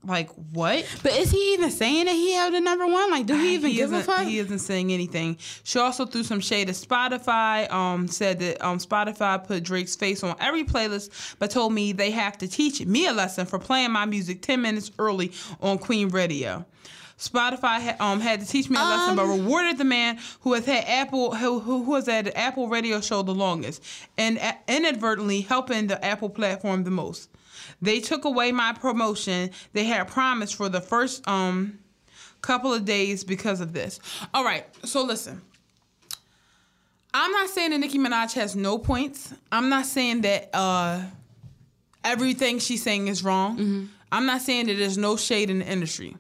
[0.09, 0.87] Like what?
[1.03, 3.11] But is he even saying that he had the number one?
[3.11, 4.27] Like, do he even give a fuck?
[4.27, 5.37] He isn't saying anything.
[5.65, 7.71] She also threw some shade at Spotify.
[7.71, 12.11] Um, said that um Spotify put Drake's face on every playlist, but told me they
[12.11, 16.09] have to teach me a lesson for playing my music ten minutes early on Queen
[16.09, 16.65] Radio.
[17.19, 20.53] Spotify ha- um, had to teach me a lesson, but Um, rewarded the man who
[20.53, 23.83] has had Apple who who, who has the Apple radio show the longest,
[24.17, 27.29] and a- inadvertently helping the Apple platform the most.
[27.83, 31.79] They took away my promotion they had promised for the first um
[32.41, 33.99] couple of days because of this.
[34.33, 35.43] All right, so listen.
[37.15, 39.33] I'm not saying that Nicki Minaj has no points.
[39.51, 41.03] I'm not saying that uh,
[42.05, 43.89] everything she's saying is wrong.
[44.13, 46.17] I'm not saying that there's no shade in the industry.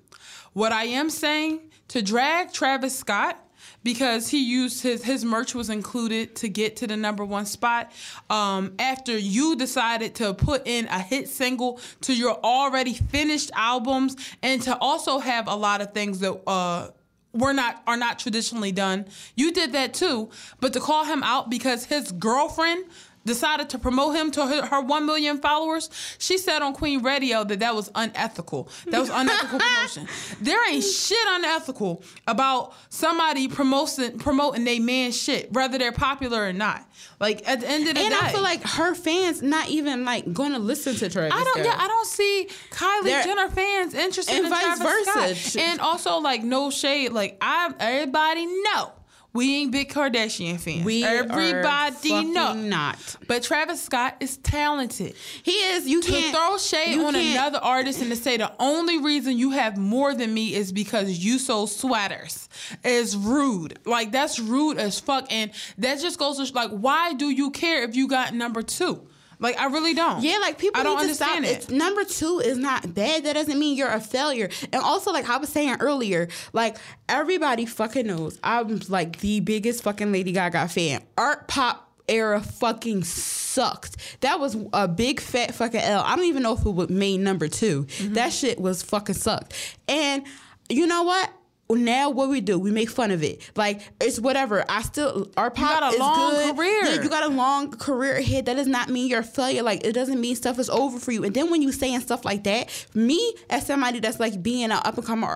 [0.54, 3.38] What I am saying to drag Travis Scott
[3.82, 7.92] because he used his his merch was included to get to the number one spot.
[8.30, 14.16] Um, after you decided to put in a hit single to your already finished albums,
[14.42, 16.90] and to also have a lot of things that uh,
[17.32, 19.06] were not are not traditionally done.
[19.36, 22.84] You did that too, but to call him out because his girlfriend
[23.28, 27.44] decided to promote him to her, her 1 million followers she said on queen radio
[27.44, 30.08] that that was unethical that was unethical promotion
[30.40, 36.52] there ain't shit unethical about somebody promoting promoting they man shit whether they're popular or
[36.52, 36.84] not
[37.20, 40.04] like at the end of the And day I feel like her fans not even
[40.04, 41.32] like going to listen to Travis.
[41.34, 41.54] I don't.
[41.54, 41.66] Scott.
[41.66, 45.34] Yeah, I don't see Kylie They're- Jenner fans interested and in vice Travis versa.
[45.34, 45.62] Scott.
[45.62, 47.10] And also, like, no shade.
[47.12, 48.92] Like, I everybody know
[49.34, 50.84] we ain't big Kardashian fans.
[50.84, 52.54] We everybody know.
[52.54, 53.16] not.
[53.26, 55.14] But Travis Scott is talented.
[55.42, 55.86] He is.
[55.86, 59.38] You To can't throw shade on can't- another artist and to say the only reason
[59.38, 62.48] you have more than me is because you sold sweaters
[62.84, 63.78] is rude.
[63.84, 65.26] Like that's rude as fuck.
[65.30, 69.06] And that just goes to like, why do you care if you got number two?
[69.40, 70.22] Like I really don't.
[70.22, 71.36] Yeah, like people I don't to stop.
[71.36, 71.62] understand it.
[71.64, 73.24] It's, number two is not bad.
[73.24, 74.48] That doesn't mean you're a failure.
[74.72, 76.76] And also, like I was saying earlier, like
[77.08, 81.02] everybody fucking knows I'm like the biggest fucking Lady Gaga fan.
[81.16, 83.96] Art pop era fucking sucked.
[84.20, 86.02] That was a big fat fucking L.
[86.04, 88.14] I don't even know if it would made number 2 Mm-hmm.
[88.14, 89.52] That shit was fucking sucked.
[89.88, 90.24] And
[90.68, 91.30] you know what?
[91.70, 93.50] Now what we do, we make fun of it.
[93.54, 94.64] Like it's whatever.
[94.68, 96.56] I still our pop you got a is long good.
[96.56, 96.84] career.
[96.84, 98.46] Yeah, you got a long career ahead.
[98.46, 99.62] That does not mean you're a failure.
[99.62, 101.24] Like it doesn't mean stuff is over for you.
[101.24, 104.72] And then when you saying stuff like that, me as somebody that's like being an
[104.72, 105.28] up and coming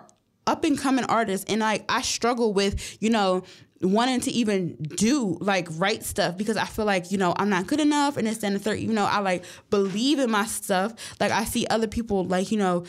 [0.47, 3.45] up and coming artist, and like I struggle with you know
[3.83, 7.67] wanting to even do like write stuff because I feel like you know I'm not
[7.67, 10.95] good enough and it's and the third you know I like believe in my stuff
[11.21, 12.85] like I see other people like you know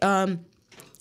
[0.00, 0.40] um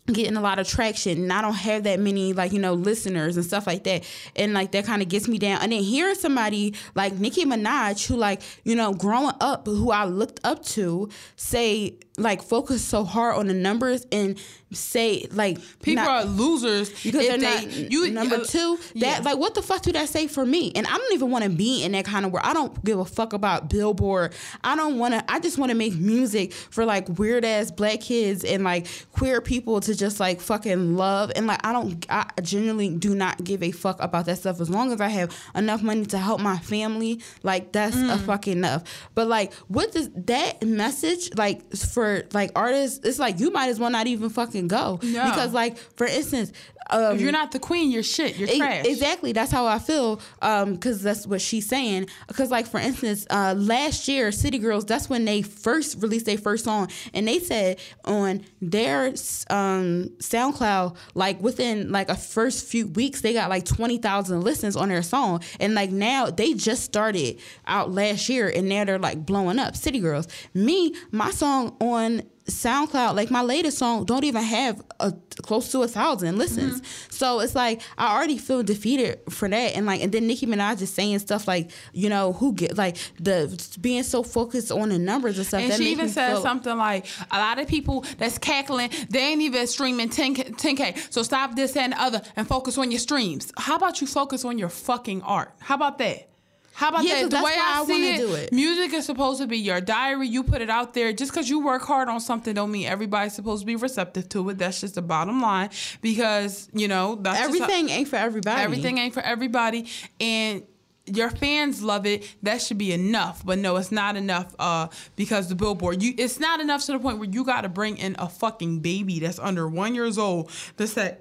[0.07, 3.35] getting a lot of traction and I don't have that many like you know listeners
[3.35, 4.03] and stuff like that.
[4.35, 5.61] And like that kind of gets me down.
[5.61, 10.05] And then hearing somebody like Nicki Minaj who like you know growing up who I
[10.05, 14.39] looked up to say like focus so hard on the numbers and
[14.71, 18.77] say like People not- are losers because they're they not you number uh, two.
[18.95, 19.19] That yeah.
[19.19, 20.71] like what the fuck do that say for me?
[20.75, 22.45] And I don't even want to be in that kind of world.
[22.45, 24.33] I don't give a fuck about Billboard.
[24.63, 25.23] I don't want to.
[25.31, 29.39] I just want to make music for like weird ass black kids and like queer
[29.41, 31.31] people to just like fucking love.
[31.35, 32.05] And like I don't.
[32.09, 35.35] I genuinely do not give a fuck about that stuff as long as I have
[35.55, 37.21] enough money to help my family.
[37.43, 38.13] Like that's Mm.
[38.13, 38.83] a fucking enough.
[39.15, 42.99] But like what does that message like for like artists?
[43.05, 45.23] It's like you might as well not even fucking go No.
[45.25, 46.51] because like for instance.
[46.89, 48.37] Um, if you're not the queen, you're shit.
[48.37, 48.85] You're E- trash.
[48.85, 49.33] Exactly.
[49.33, 50.21] That's how I feel.
[50.41, 52.07] Um, because that's what she's saying.
[52.29, 56.37] Because like for instance, uh, last year, City Girls, that's when they first released their
[56.37, 59.07] first song, and they said on their
[59.49, 64.77] um SoundCloud, like within like a first few weeks, they got like twenty thousand listens
[64.77, 68.97] on their song, and like now they just started out last year, and now they're
[68.97, 69.75] like blowing up.
[69.75, 70.29] City Girls.
[70.53, 75.83] Me, my song on SoundCloud, like my latest song, don't even have a close to
[75.83, 76.81] a thousand listens.
[76.81, 77.11] Mm-hmm.
[77.11, 80.81] So it's like I already feel defeated for that, and like, and then Nicki Minaj
[80.81, 84.97] is saying stuff like, you know, who get like the being so focused on the
[84.99, 85.61] numbers and stuff.
[85.61, 89.41] And she even said feel- something like, a lot of people that's cackling, they ain't
[89.41, 91.11] even streaming 10K, 10K.
[91.13, 93.51] So stop this and the other and focus on your streams.
[93.57, 95.53] How about you focus on your fucking art?
[95.59, 96.29] How about that?
[96.77, 97.23] How about Yeah, that?
[97.23, 98.53] The that's way I, I see wanna it, do it.
[98.53, 100.27] music is supposed to be your diary.
[100.27, 101.11] You put it out there.
[101.11, 104.47] Just because you work hard on something don't mean everybody's supposed to be receptive to
[104.51, 104.59] it.
[104.59, 105.71] That's just the bottom line.
[106.03, 108.61] Because, you know, that's just how- everything ain't for everybody.
[108.61, 109.87] Everything ain't for everybody,
[110.19, 110.61] and
[111.07, 112.29] your fans love it.
[112.43, 113.43] That should be enough.
[113.43, 114.53] But no, it's not enough.
[114.59, 117.69] Uh, because the billboard, you, it's not enough to the point where you got to
[117.69, 121.17] bring in a fucking baby that's under one years old to say,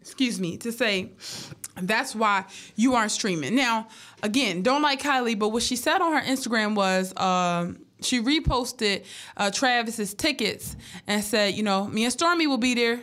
[0.00, 1.10] excuse me, to say.
[1.80, 2.44] That's why
[2.76, 3.54] you aren't streaming.
[3.54, 3.88] Now,
[4.22, 9.04] again, don't like Kylie, but what she said on her Instagram was um, she reposted
[9.36, 10.76] uh, Travis's tickets
[11.06, 13.00] and said, you know, me and Stormi will be there.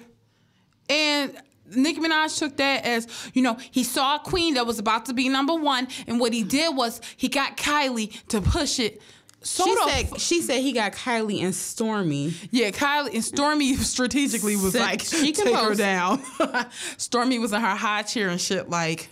[0.89, 1.35] And
[1.73, 5.13] Nicki Minaj took that as, you know, he saw a queen that was about to
[5.13, 9.01] be number one, and what he did was he got Kylie to push it
[9.45, 12.33] She said she said he got Kylie and Stormi.
[12.49, 16.17] Yeah, Kylie and Stormi strategically was like, She can take her down.
[16.97, 19.07] Stormi was in her high chair and shit, like,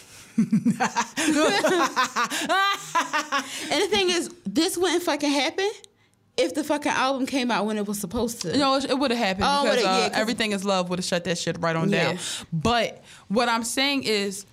[0.38, 0.48] And
[3.82, 5.68] the thing is, this wouldn't fucking happen
[6.36, 8.56] if the fucking album came out when it was supposed to.
[8.56, 11.24] No, it, would have happened Oh, because yeah, uh, everything is love would have shut
[11.24, 12.12] that shit right on Yeah.
[12.12, 12.18] down.
[12.52, 14.46] But what I'm saying is,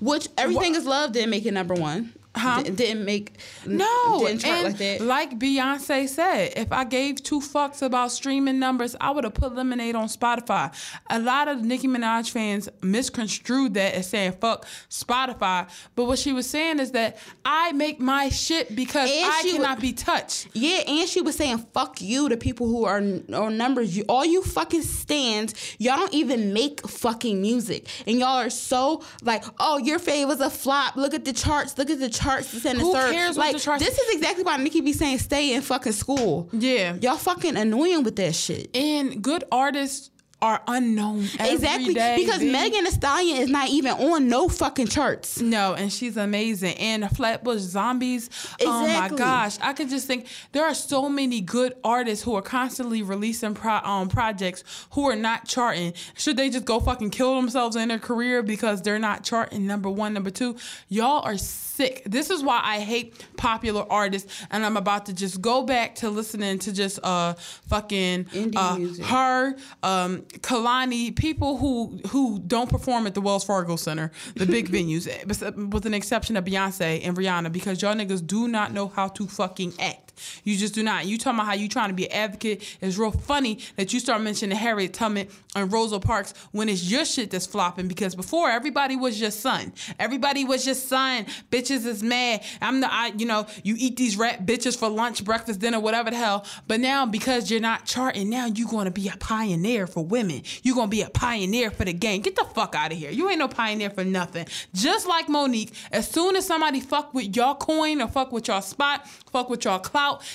[0.00, 2.12] Which everything is love didn't make it number one.
[2.38, 2.62] Huh?
[2.62, 3.32] D- didn't make
[3.66, 5.00] No, didn't chart and like that.
[5.00, 9.54] like Beyonce said, if I gave two fucks about streaming numbers, I would have put
[9.54, 10.72] Lemonade on Spotify.
[11.10, 16.32] A lot of Nicki Minaj fans misconstrued that as saying fuck Spotify, but what she
[16.32, 20.48] was saying is that I make my shit because And I cannot would- be touched.
[20.52, 23.96] Yeah, and she was saying "fuck you" to people who are on numbers.
[23.96, 29.02] You, all you fucking stands, y'all don't even make fucking music, and y'all are so
[29.22, 30.96] like, "Oh, your fave was a flop.
[30.96, 31.76] Look at the charts.
[31.78, 33.12] Look at the charts." This and the Who third.
[33.12, 36.96] cares Like this is exactly why Nicki be saying, "Stay in fucking school." Yeah.
[37.00, 38.74] y'all fucking annoying with that shit.
[38.76, 40.10] And good artists
[40.40, 42.42] are unknown every exactly day, because.
[42.42, 45.40] Megan Thee Stallion is not even on no fucking charts.
[45.40, 46.74] No, and she's amazing.
[46.78, 48.26] And Flatbush Zombies.
[48.26, 48.66] Exactly.
[48.66, 52.42] Oh my gosh, I could just think there are so many good artists who are
[52.42, 55.92] constantly releasing pro- um, projects who are not charting.
[56.16, 59.90] Should they just go fucking kill themselves in their career because they're not charting number
[59.90, 60.56] one, number two?
[60.88, 62.02] Y'all are sick.
[62.06, 66.10] This is why I hate popular artists, and I'm about to just go back to
[66.10, 67.34] listening to just uh
[67.66, 69.04] fucking Indie uh, music.
[69.04, 74.68] her, um, Kehlani, people who who don't perform at the Wells Fargo Center, the big
[74.72, 78.88] venues, eh, with an exception of Beyonce and Rihanna, because y'all niggas do not know
[78.88, 80.07] how to fucking act.
[80.44, 81.06] You just do not.
[81.06, 82.62] You talking about how you trying to be an advocate.
[82.80, 87.04] It's real funny that you start mentioning Harriet Tubman and Rosa Parks when it's your
[87.04, 87.88] shit that's flopping.
[87.88, 89.72] Because before everybody was your son.
[89.98, 91.26] Everybody was your son.
[91.50, 92.42] Bitches is mad.
[92.60, 93.12] I'm the I.
[93.16, 96.44] You know you eat these rat bitches for lunch, breakfast, dinner, whatever the hell.
[96.66, 100.42] But now because you're not charting, now you're gonna be a pioneer for women.
[100.62, 102.22] You're gonna be a pioneer for the game.
[102.22, 103.10] Get the fuck out of here.
[103.10, 104.46] You ain't no pioneer for nothing.
[104.74, 108.62] Just like Mo'Nique, as soon as somebody fuck with your coin or fuck with your
[108.62, 109.78] spot, fuck with y'all your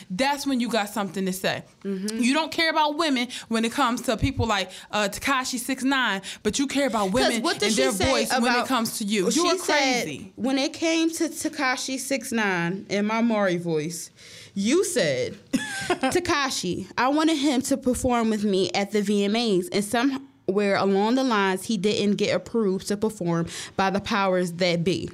[0.09, 1.63] that's when you got something to say.
[1.83, 6.21] You don't care about women when it comes to people like uh, Tekashi Six Nine,
[6.43, 9.25] but you care about women what and their voice when it comes to you.
[9.25, 10.33] You she are said, crazy.
[10.35, 14.09] when it came to Tekashi Six Nine in my Mari voice,
[14.53, 15.33] you said,
[15.87, 21.23] Tekashi, I wanted him to perform with me at the VMAs, and somewhere along the
[21.23, 25.09] lines, he didn't get approved to perform by the powers that be.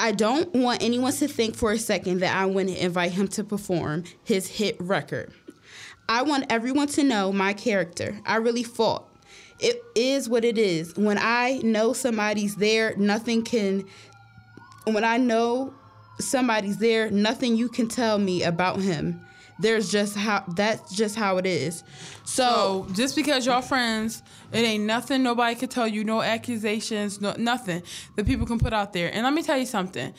[0.00, 3.44] I don't want anyone to think for a second that I wouldn't invite him to
[3.44, 5.30] perform his hit record.
[6.08, 8.18] I want everyone to know my character.
[8.24, 9.06] I really fought.
[9.58, 10.96] It is what it is.
[10.96, 13.84] When I know somebody's there, nothing can.
[14.84, 15.74] When I know
[16.18, 19.20] somebody's there, nothing you can tell me about him.
[19.60, 21.84] There's just how that's just how it is.
[22.24, 27.20] So, So just because y'all friends, it ain't nothing nobody could tell you, no accusations,
[27.20, 27.82] no nothing
[28.16, 29.12] that people can put out there.
[29.12, 30.14] And let me tell you something.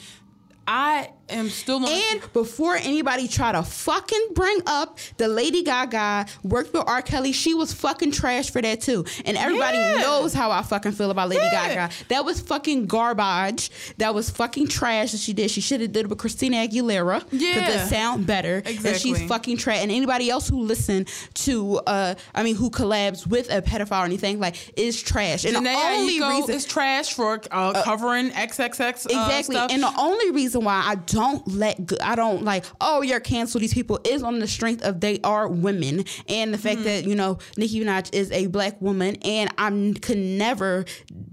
[0.68, 6.26] I am still on And before anybody try to fucking bring up the Lady Gaga
[6.44, 7.02] worked with R.
[7.02, 9.06] Kelly, she was fucking trash for that too.
[9.26, 10.02] And everybody Yeah.
[10.02, 11.68] knows how I fucking feel about Lady Yeah.
[11.68, 11.90] Gaga.
[12.10, 13.70] That was fucking garbage.
[13.98, 15.52] That was fucking trash that she did.
[15.52, 17.24] She should have did it with Christina Aguilera.
[17.32, 17.60] Yeah.
[17.60, 18.58] Because it sound better.
[18.66, 18.90] Exactly.
[18.92, 19.80] And she's fucking trash.
[19.82, 21.06] And anybody else who listen
[21.36, 25.46] to uh I mean who collabs with a pedophile or anything like is trash.
[25.46, 29.56] And Janae the only reason is trash for uh, covering XXX uh, Exactly.
[29.56, 29.72] stuff.
[29.72, 33.60] And the only reason why I don't let go, I don't like, oh, you're cancel
[33.60, 36.84] these people is on the strength of they are women and the fact Mm-hmm.
[36.84, 39.70] that, you know, Nicki Minaj is a black woman and I
[40.02, 40.86] could never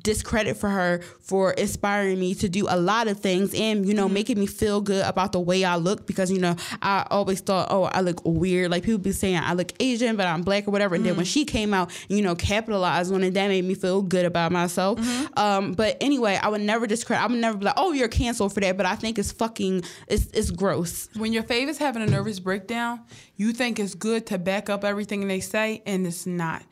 [0.02, 4.06] discredit for her for inspiring me to do a lot of things and, you know,
[4.06, 4.14] Mm-hmm.
[4.14, 7.68] making me feel good about the way I look because, you know, I always thought,
[7.70, 8.70] oh, I look weird.
[8.70, 10.94] Like people be saying I look Asian, but I'm black or whatever.
[10.94, 11.18] And then Mm-hmm.
[11.18, 14.52] when she came out, you know, capitalized on it, that made me feel good about
[14.52, 14.98] myself.
[14.98, 15.38] Mm-hmm.
[15.38, 17.22] Um, but anyway, I would never discredit.
[17.22, 19.77] I would never be like, "Oh, you're canceled for that." But I think it's fucking,
[20.06, 21.08] it's it's gross.
[21.16, 23.00] when your fav is having a nervous breakdown,
[23.36, 26.62] you think it's good to back up everything they say, and it's not.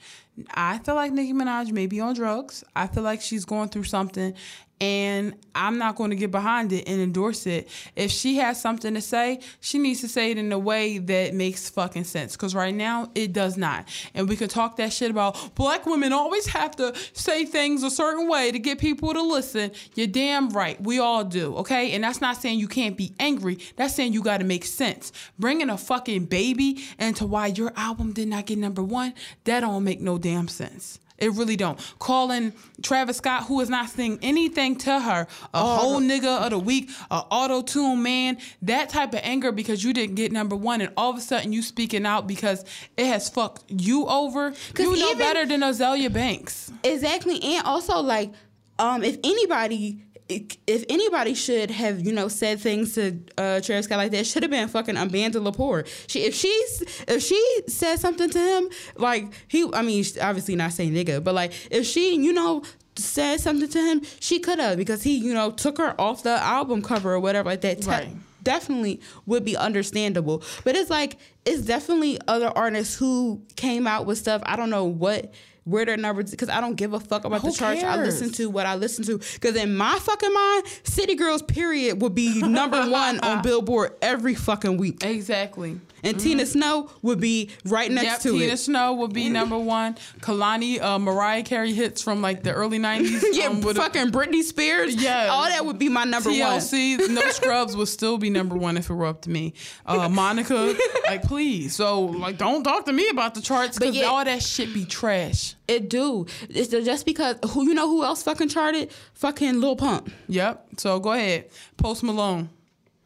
[0.51, 2.63] I feel like Nicki Minaj may be on drugs.
[2.75, 4.35] I feel like she's going through something,
[4.81, 7.69] and I'm not going to get behind it and endorse it.
[7.95, 11.33] If she has something to say, she needs to say it in a way that
[11.33, 12.33] makes fucking sense.
[12.33, 13.89] Because right now, it does not.
[14.15, 17.91] And we can talk that shit about black women always have to say things a
[17.91, 19.71] certain way to get people to listen.
[19.95, 20.81] You're damn right.
[20.83, 21.93] We all do, okay?
[21.93, 23.59] And that's not saying you can't be angry.
[23.77, 25.11] That's saying you got to make sense.
[25.39, 29.15] Bringing a fucking baby into why your album did not get number one,
[29.45, 30.99] that don't make no damn sense.
[31.19, 31.79] It really don't.
[31.99, 32.53] Calling
[32.83, 36.91] Travis Scott, who is not saying anything to her, a whole nigga of the week,
[37.11, 40.93] a auto tune man, that type of anger because you didn't get number one, and
[40.97, 42.65] all of a sudden you speaking out because
[42.97, 44.53] it has fucked you over.
[44.79, 46.73] You know better than Azealia Banks.
[46.85, 48.33] Exactly, and also like,
[48.79, 53.99] um, if anybody, if anybody should have, you know, said things to uh, Travis Scott
[53.99, 55.87] like that, should have been fucking Amanda Lepore.
[56.09, 60.73] She, if she's, if she said something to him, like he, I mean, obviously not
[60.73, 62.63] saying nigga, but like if she, you know.
[62.99, 66.31] Said something to him, she could have because he, you know, took her off the
[66.43, 67.83] album cover or whatever like that.
[67.83, 68.09] Te- Right.
[68.43, 70.43] definitely would be understandable.
[70.65, 74.41] But it's like it's definitely other artists who came out with stuff.
[74.47, 75.31] I don't know what
[75.67, 77.83] where their numbers because I don't give a fuck about Who the charts.
[77.83, 82.01] I listen to what I listen to because in my fucking mind, City Girls period
[82.01, 85.81] would be number one on Billboard every fucking week, Exactly.
[86.03, 88.57] And Tina Snow would be right next Yep, to Tina it.
[88.59, 89.97] Snow would be number one.
[90.21, 93.23] Kehlani, uh, Mariah Carey hits from like the early '90s.
[93.33, 94.95] Yeah, um, fucking Britney Spears.
[94.95, 95.29] Yeah.
[95.29, 96.39] all that would be my number one.
[96.39, 99.55] TLC, No Scrubs would still be number one if it were up to me.
[99.85, 100.75] Uh, Monica,
[101.07, 101.75] like please.
[101.75, 105.55] So like, don't talk to me about the charts because all that shit be trash.
[105.69, 106.27] It do.
[106.49, 108.91] It's just because who you know who else fucking charted?
[109.15, 110.11] Fucking Lil Pump.
[110.29, 110.67] Yep.
[110.79, 112.49] So go ahead, Post Malone.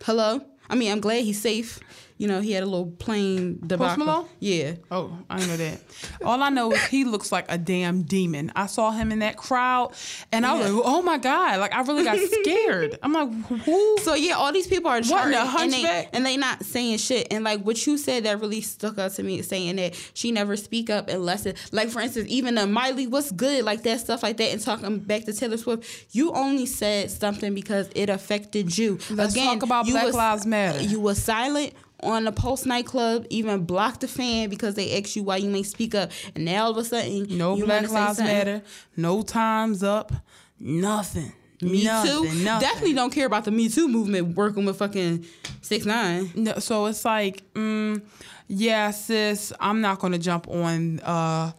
[0.03, 0.41] Hello.
[0.68, 1.80] I mean, I'm glad he's safe.
[2.20, 4.04] You know, he had a little plane debacle.
[4.04, 4.26] Malone?
[4.40, 4.74] Yeah.
[4.90, 5.80] Oh, I know that.
[6.22, 8.52] All I know is he looks like a damn demon.
[8.54, 9.94] I saw him in that crowd,
[10.30, 12.98] and I was like, "Oh my god!" Like I really got scared.
[13.02, 13.32] I'm like,
[13.64, 16.98] "Who?" So yeah, all these people are What, the and they and they not saying
[16.98, 17.28] shit.
[17.30, 20.58] And like what you said that really stuck out to me, saying that she never
[20.58, 24.22] speak up unless it like for instance, even the Miley, what's good, like that stuff
[24.22, 28.76] like that, and talking back to Taylor Swift, you only said something because it affected
[28.76, 28.98] you.
[29.08, 30.82] Let's talk about Black was- Lives Matter.
[30.82, 31.72] You were silent.
[32.03, 35.62] On the post nightclub, even blocked the fan because they asked you why you may
[35.62, 38.18] speak up, and now all of a sudden, No you Black Lives.
[38.18, 38.62] Matter.
[38.96, 40.12] No times up.
[40.59, 41.32] Nothing.
[41.62, 42.22] Me nothing, too.
[42.42, 42.68] Nothing.
[42.68, 45.26] Definitely don't care about the Me Too movement working with fucking
[45.61, 46.30] six nine.
[46.34, 48.01] No, so it's like, mm,
[48.48, 51.01] yeah, sis, I'm not gonna jump on.
[51.01, 51.53] Uh,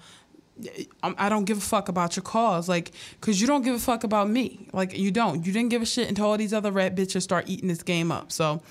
[1.03, 4.03] I don't give a fuck about your cause, like, cause you don't give a fuck
[4.03, 5.45] about me, like you don't.
[5.45, 8.11] You didn't give a shit until all these other rat bitches start eating this game
[8.11, 8.31] up.
[8.31, 8.61] So,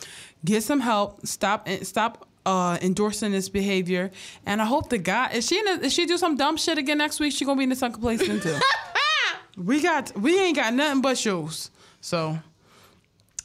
[0.44, 1.26] get some help.
[1.26, 2.26] Stop stop.
[2.46, 4.10] Uh, endorsing this behavior,
[4.46, 6.78] and I hope the guy is she in a, if she do some dumb shit
[6.78, 8.58] again next week, she gonna be in the place too.
[9.62, 11.70] we got we ain't got nothing but shoes,
[12.00, 12.38] so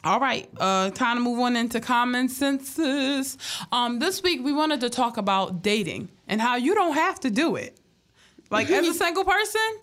[0.06, 3.40] all right, uh, time to move on into common senses.
[3.72, 7.32] Um, this week we wanted to talk about dating and how you don't have to
[7.32, 7.76] do it.
[8.52, 9.80] Like as a single person,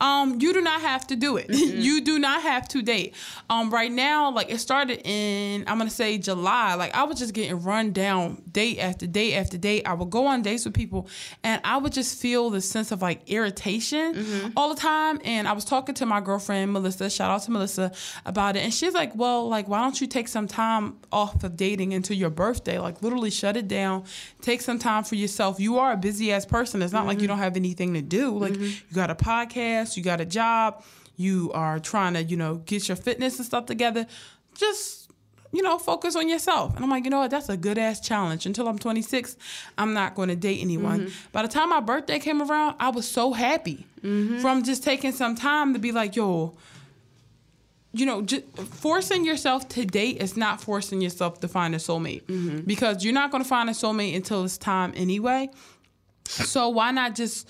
[0.00, 1.50] um, you do not have to do it.
[1.50, 3.14] you do not have to date.
[3.48, 6.74] Um, right now, like it started in I'm gonna say July.
[6.74, 9.86] Like I was just getting run down date after date after date.
[9.86, 11.08] I would go on dates with people,
[11.44, 15.20] and I would just feel the sense of like irritation all the time.
[15.24, 17.08] And I was talking to my girlfriend Melissa.
[17.10, 17.92] Shout out to Melissa
[18.26, 21.56] about it, and she's like, "Well, like why don't you take some time off of
[21.56, 22.78] dating until your birthday?
[22.78, 24.04] Like literally shut it down.
[24.40, 25.60] Take some time for yourself.
[25.60, 26.82] You are a busy ass person.
[26.82, 28.36] It's not like you don't have anything to do.
[28.36, 30.82] Like you got a podcast, you got a job,
[31.16, 34.06] you are trying to, you know, get your fitness and stuff together.
[34.54, 35.02] Just
[35.52, 36.74] you know, focus on yourself.
[36.74, 37.30] And I'm like, you know what?
[37.30, 38.46] That's a good ass challenge.
[38.46, 39.36] Until I'm 26,
[39.76, 41.00] I'm not going to date anyone.
[41.00, 41.28] Mm-hmm.
[41.30, 44.38] By the time my birthday came around, I was so happy mm-hmm.
[44.38, 46.54] from just taking some time to be like, yo,
[47.92, 52.22] you know, just forcing yourself to date is not forcing yourself to find a soulmate
[52.22, 52.60] mm-hmm.
[52.60, 55.50] because you're not going to find a soulmate until it's time anyway.
[56.24, 57.46] So why not just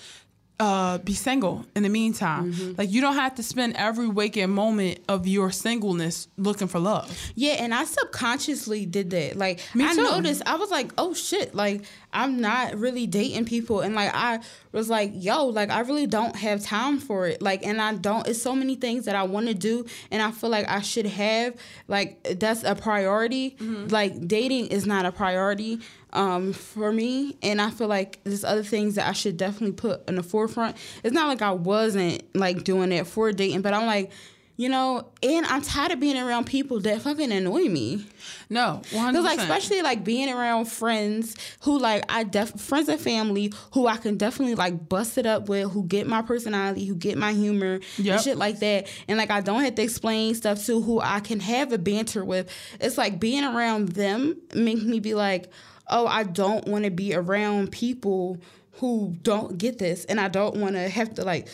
[0.59, 2.53] uh, be single in the meantime?
[2.53, 2.73] Mm-hmm.
[2.77, 7.17] Like you don't have to spend every waking moment of your singleness looking for love.
[7.35, 9.35] Yeah, and I subconsciously did that.
[9.35, 13.95] Like I noticed I was like, oh shit, like I'm not really dating people and
[13.95, 14.39] like I
[14.71, 17.41] was like, yo, like I really don't have time for it.
[17.41, 20.31] Like and I don't it's so many things that I want to do and I
[20.31, 21.55] feel like I should have
[21.87, 23.57] like that's a priority.
[23.59, 25.79] Like dating is not a priority
[26.13, 30.07] um for me and I feel like there's other things that I should definitely put
[30.07, 30.77] in the forefront.
[31.03, 34.11] It's not like I wasn't like doing it for dating, but I'm like
[34.55, 38.05] you know, and I'm tired of being around people that fucking annoy me.
[38.51, 39.13] No, 100%.
[39.13, 43.87] Cause like especially like being around friends who like I def friends and family who
[43.87, 47.33] I can definitely like bust it up with, who get my personality, who get my
[47.33, 48.13] humor, Yep.
[48.13, 48.87] and shit like that.
[49.07, 52.23] And like I don't have to explain stuff to who I can have a banter
[52.23, 52.47] with.
[52.79, 55.49] It's like being around them makes me be like,
[55.93, 58.39] oh, I don't want to be around people
[58.73, 61.47] who don't get this, and I don't want to have to like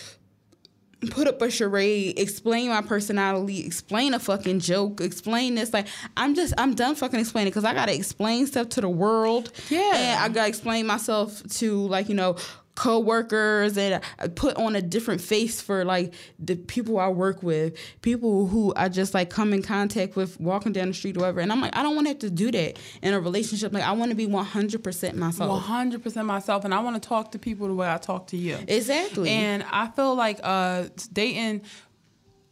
[1.12, 5.74] put up a charade, explain my personality, explain a fucking joke, explain this.
[5.74, 5.88] Like
[6.18, 9.52] I'm just I'm done fucking explaining because I gotta explain stuff to the world.
[9.70, 9.92] Yeah.
[9.96, 12.38] and I gotta explain myself to like you know
[12.80, 17.78] coworkers and I put on a different face for like the people I work with,
[18.02, 21.42] people who I just like come in contact with walking down the street or whatever.
[21.42, 23.74] And I'm like, I don't want to have to do that in a relationship.
[23.74, 25.66] Like I want to be 100% myself.
[25.66, 28.58] 100% myself and I want to talk to people the way I talk to you.
[28.66, 29.30] Exactly.
[29.30, 31.64] And I feel like uh dating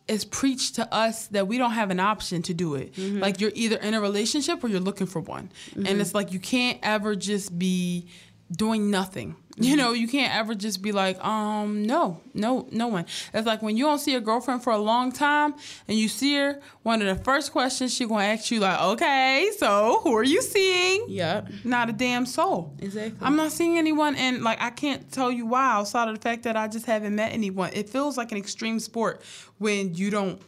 [0.07, 2.93] is preached to us that we don't have an option to do it.
[2.93, 3.19] Mm-hmm.
[3.19, 5.51] Like you're either in a relationship or you're looking for one.
[5.75, 8.07] And it's like you can't ever just be
[8.51, 9.35] doing nothing.
[9.59, 9.77] You Mm-hmm.
[9.77, 13.07] know, you can't ever just be like, um, no, no, no one.
[13.33, 15.55] It's like when you don't see a girlfriend for a long time
[15.87, 19.49] and you see her, one of the first questions she gonna ask you like, okay,
[19.57, 21.05] so who are you seeing?
[21.07, 21.49] Yep.
[21.63, 22.75] Not a damn soul.
[22.77, 23.17] Exactly.
[23.19, 26.43] I'm not seeing anyone, and like I can't tell you why outside of the fact
[26.43, 27.71] that I just haven't met anyone.
[27.73, 29.23] It feels like an extreme sport
[29.57, 30.39] when you don't.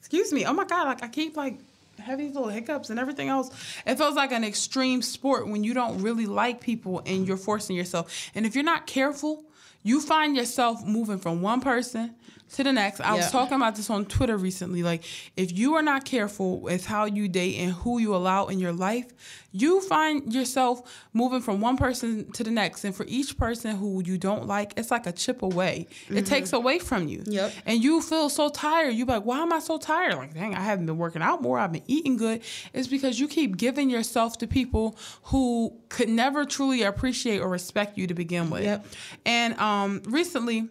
[0.00, 0.44] Excuse me.
[0.44, 0.88] Oh my god!
[0.88, 1.60] Like I keep like
[2.04, 3.50] have these little hiccups and everything else.
[3.86, 7.76] It feels like an extreme sport when you don't really like people and you're forcing
[7.76, 8.30] yourself.
[8.34, 9.44] And if you're not careful,
[9.82, 12.14] you find yourself moving from one person
[12.52, 13.00] to the next.
[13.00, 14.82] I was talking about this on Twitter recently.
[14.82, 15.02] Like,
[15.36, 18.72] if you are not careful with how you date and who you allow in your
[18.72, 19.06] life,
[19.50, 20.82] you find yourself
[21.12, 22.84] moving from one person to the next.
[22.84, 25.86] And for each person who you don't like, it's like a chip away.
[26.08, 27.22] It takes away from you.
[27.26, 27.52] Yep.
[27.66, 28.94] And you feel so tired.
[28.94, 30.14] You be like, why am I so tired?
[30.14, 31.58] Like, dang, I haven't been working out more.
[31.58, 32.42] I've been eating good.
[32.72, 37.96] It's because you keep giving yourself to people who could never truly appreciate or respect
[37.96, 38.64] you to begin with.
[38.64, 38.86] Yep.
[39.24, 40.68] And um, recently,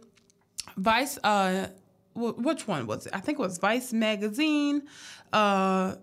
[0.78, 1.68] Vice, uh,
[2.14, 3.16] wh- which one was it?
[3.16, 4.84] I think it was Vice magazine.
[5.32, 5.96] Uh,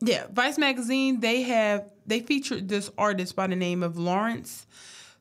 [0.00, 1.20] yeah, Vice magazine.
[1.20, 4.66] They have they featured this artist by the name of Laurence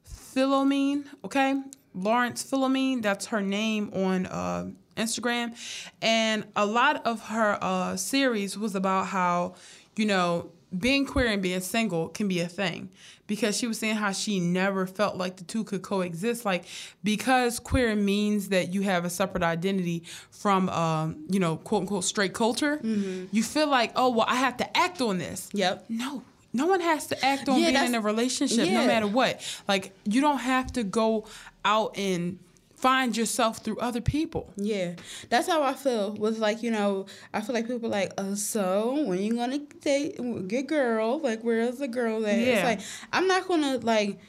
[0.05, 1.05] Philomène.
[1.23, 1.61] Okay,
[1.93, 3.01] Laurence Philomène.
[3.01, 5.55] That's her name on uh, Instagram,
[6.01, 9.55] and a lot of her uh, series was about how
[9.95, 12.89] you know being queer and being single can be a thing
[13.27, 16.45] because she was saying how she never felt like the two could coexist.
[16.45, 16.65] Like
[17.03, 22.03] because queer means that you have a separate identity from um, you know quote unquote
[22.03, 25.49] straight culture you feel like oh well i have to act on this.
[25.53, 25.85] Yep.
[25.89, 26.23] no.
[26.55, 29.41] No one has to act on Yeah, being in a relationship no matter what.
[29.67, 31.25] Like you don't have to go
[31.65, 32.37] out and
[32.83, 34.95] find yourself through other people Yeah,
[35.29, 36.15] that's how I feel.
[36.15, 39.59] Was like you know, I feel like people are like, oh, so when you gonna
[39.59, 40.19] date
[40.49, 41.19] get girl?
[41.19, 42.37] Like, where's the girl at?
[42.37, 42.45] Yeah.
[42.45, 42.81] It's like
[43.13, 44.19] I'm not gonna like,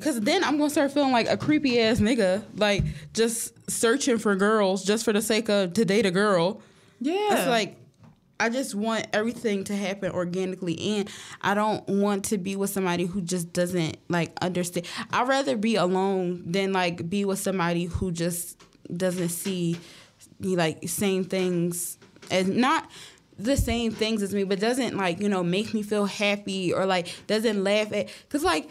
[0.00, 2.82] cause then I'm gonna start feeling like a creepy ass nigga, like
[3.12, 6.60] just searching for girls just for the sake of to date a girl.
[7.00, 7.76] yeah It's like
[8.40, 11.10] I just want everything to happen organically, and
[11.40, 14.86] I don't want to be with somebody who just doesn't like understand.
[15.10, 18.60] I'd rather be alone than like be with somebody who just
[18.94, 19.78] doesn't see
[20.40, 21.98] like same things
[22.30, 22.90] as not
[23.38, 26.86] the same things as me, but doesn't like you know make me feel happy or
[26.86, 28.08] like doesn't laugh at.
[28.28, 28.68] Cause like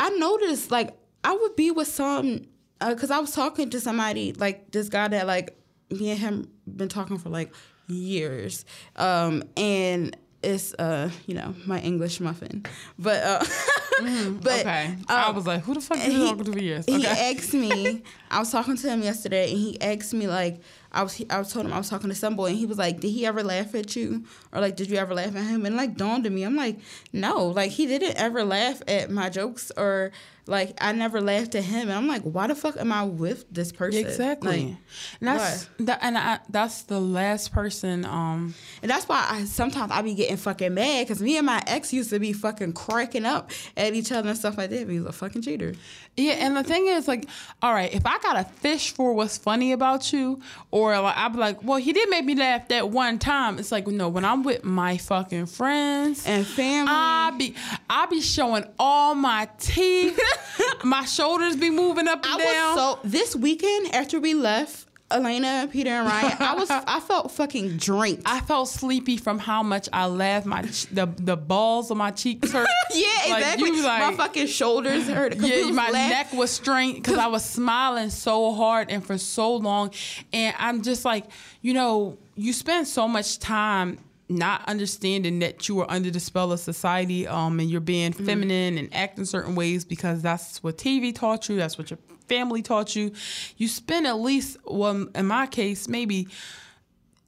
[0.00, 2.42] I noticed like I would be with some
[2.80, 5.56] uh, because I was talking to somebody like this guy that like
[5.90, 7.52] me and him been talking for like
[7.88, 8.64] years,
[8.96, 12.64] um, and it's uh you know my English muffin,
[12.98, 14.46] but uh, but Mm-hmm.
[14.48, 14.96] okay.
[15.08, 16.84] I um, was like who the fuck you he- talking to for years?
[16.86, 17.32] he okay.
[17.34, 18.02] asked me.
[18.30, 20.58] I was talking to him yesterday, and he asked me like,
[20.90, 22.76] I was I was told him I was talking to some boy, and he was
[22.78, 25.64] like, "Did he ever laugh at you, or like, did you ever laugh at him?"
[25.64, 26.78] And like dawned on me, I'm like,
[27.12, 30.10] no, like he didn't ever laugh at my jokes, or
[30.46, 33.44] like I never laughed at him, and I'm like, why the fuck am I with
[33.50, 34.04] this person?
[34.04, 34.76] exactly Like,
[35.20, 39.90] and that's that, and I, that's the last person um And that's why I sometimes
[39.92, 43.24] I be getting fucking mad because me and my ex used to be fucking cracking
[43.24, 44.86] up at each other and stuff like that.
[44.86, 45.74] But he's a fucking cheater.
[46.16, 47.26] Yeah, and the thing is, like,
[47.60, 50.40] all right, if I got a fish for what's funny about you,
[50.70, 53.58] or like I'd be like, well, he did make me laugh that one time.
[53.58, 56.92] It's like, no, when I'm with my fucking friends And family.
[56.92, 57.54] I be
[57.90, 60.20] I be showing all my teeth,
[60.84, 62.76] my shoulders be moving up and I down.
[62.76, 67.30] was so this weekend after we left Elena, Peter, and Ryan, I was I felt
[67.30, 68.22] fucking drained.
[68.24, 70.46] I felt sleepy from how much I laughed.
[70.46, 72.66] My the the balls of my cheeks hurt.
[72.94, 73.82] yeah, Like, exactly.
[73.82, 75.36] like- my fucking shoulders hurt.
[75.36, 79.54] Yeah, my laugh- neck was strained because I was smiling so hard and for so
[79.56, 79.92] long.
[80.32, 81.26] And I'm just like,
[81.60, 83.98] you know, you spend so much time
[84.28, 88.24] not understanding that you are under the spell of society um, and you're being Mm-hmm.
[88.26, 91.98] feminine and acting certain ways because that's what TV taught you, that's what your
[92.28, 93.12] family taught you.
[93.58, 96.28] You spend at least, well, in my case, maybe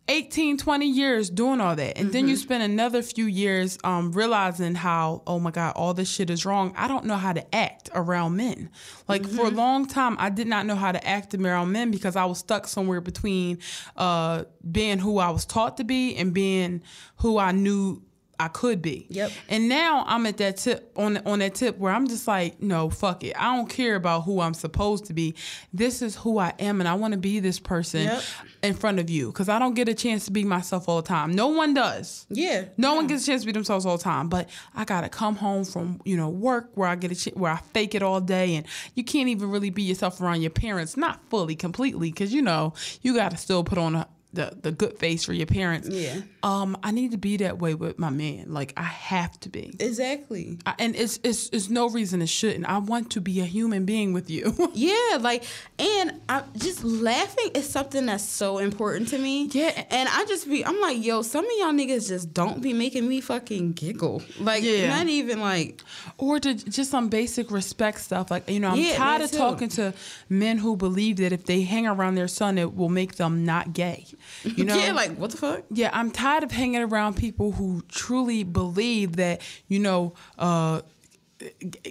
[0.08, 1.98] 18 20 years doing all that.
[1.98, 6.08] And then you spend another few years um, realizing how oh my god all this
[6.08, 6.74] shit is wrong.
[6.76, 8.70] I don't know how to act around men.
[9.08, 12.16] Like for a long time i did not know how to act around men because
[12.16, 13.58] i was stuck somewhere between
[13.96, 16.82] uh, being who i was taught to be and being
[17.16, 18.02] who i knew
[18.38, 19.06] I could be.
[19.08, 19.30] Yep.
[19.48, 22.90] And now I'm at that tip on on that tip where I'm just like, no,
[22.90, 23.34] fuck it.
[23.38, 25.34] I don't care about who I'm supposed to be.
[25.72, 28.22] This is who I am, and I want to be this person Yep.
[28.62, 31.08] in front of you because I don't get a chance to be myself all the
[31.08, 31.32] time.
[31.32, 32.26] No one does.
[32.28, 32.66] Yeah.
[32.76, 35.36] No one gets a chance to be themselves all the time, but I gotta come
[35.36, 38.20] home from you know work where I get a ch- where I fake it all
[38.20, 42.34] day, and you can't even really be yourself around your parents, not fully, completely, because
[42.34, 45.88] you know you gotta still put on a, the the good face for your parents.
[45.88, 46.20] Yeah.
[46.42, 48.52] Um, I need to be that way with my man.
[48.52, 49.74] Like I have to be.
[49.80, 50.58] Exactly.
[50.66, 52.66] I, and it's, it's it's no reason it shouldn't.
[52.66, 54.54] I want to be a human being with you.
[54.74, 55.44] Yeah, like,
[55.78, 59.46] and I just laughing is something that's so important to me.
[59.50, 59.84] Yeah.
[59.90, 63.08] and I just be, I'm like, yo, some of y'all niggas just don't be making
[63.08, 64.22] me fucking giggle.
[64.38, 64.94] Like, Yeah.
[64.94, 65.82] not even like,
[66.18, 68.30] or to just some basic respect stuff.
[68.30, 69.38] Like you know, I'm Yeah, tired of too.
[69.38, 69.94] talking to
[70.28, 73.72] men who believe that if they hang around their son, it will make them not
[73.72, 74.06] gay.
[74.44, 75.64] You know, yeah, like, what the fuck?
[75.70, 80.82] Yeah, I'm tired of hanging around people who truly believe that, you know, uh,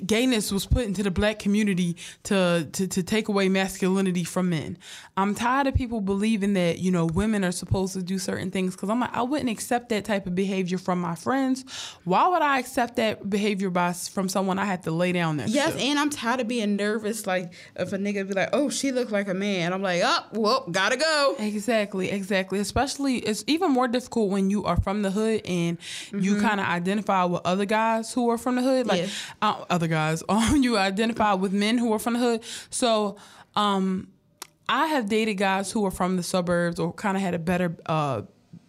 [0.05, 4.77] gayness was put into the black community to, to to take away masculinity from men.
[5.17, 8.75] I'm tired of people believing that you know women are supposed to do certain things
[8.75, 11.63] because I'm like I wouldn't accept that type of behavior from my friends.
[12.03, 15.51] Why would I accept that behavior by from someone I had to lay down next
[15.51, 15.79] Yes, to?
[15.79, 17.27] and I'm tired of being nervous.
[17.27, 20.19] Like, if a nigga be like, oh, she look like a man, I'm like, oh,
[20.33, 21.35] well, gotta go.
[21.37, 22.59] Exactly, exactly.
[22.59, 25.77] Especially, it's even more difficult when you are from the hood and
[26.11, 29.44] you kind of identify with other guys who are from the hood, like Mm-hmm.
[29.45, 30.23] Uh, other guys.
[30.55, 32.43] You identify with men who are from the hood.
[32.69, 33.17] So,
[33.55, 34.07] um,
[34.67, 37.75] I have dated guys who were from the suburbs or kind of had a better.
[37.85, 38.23] Uh,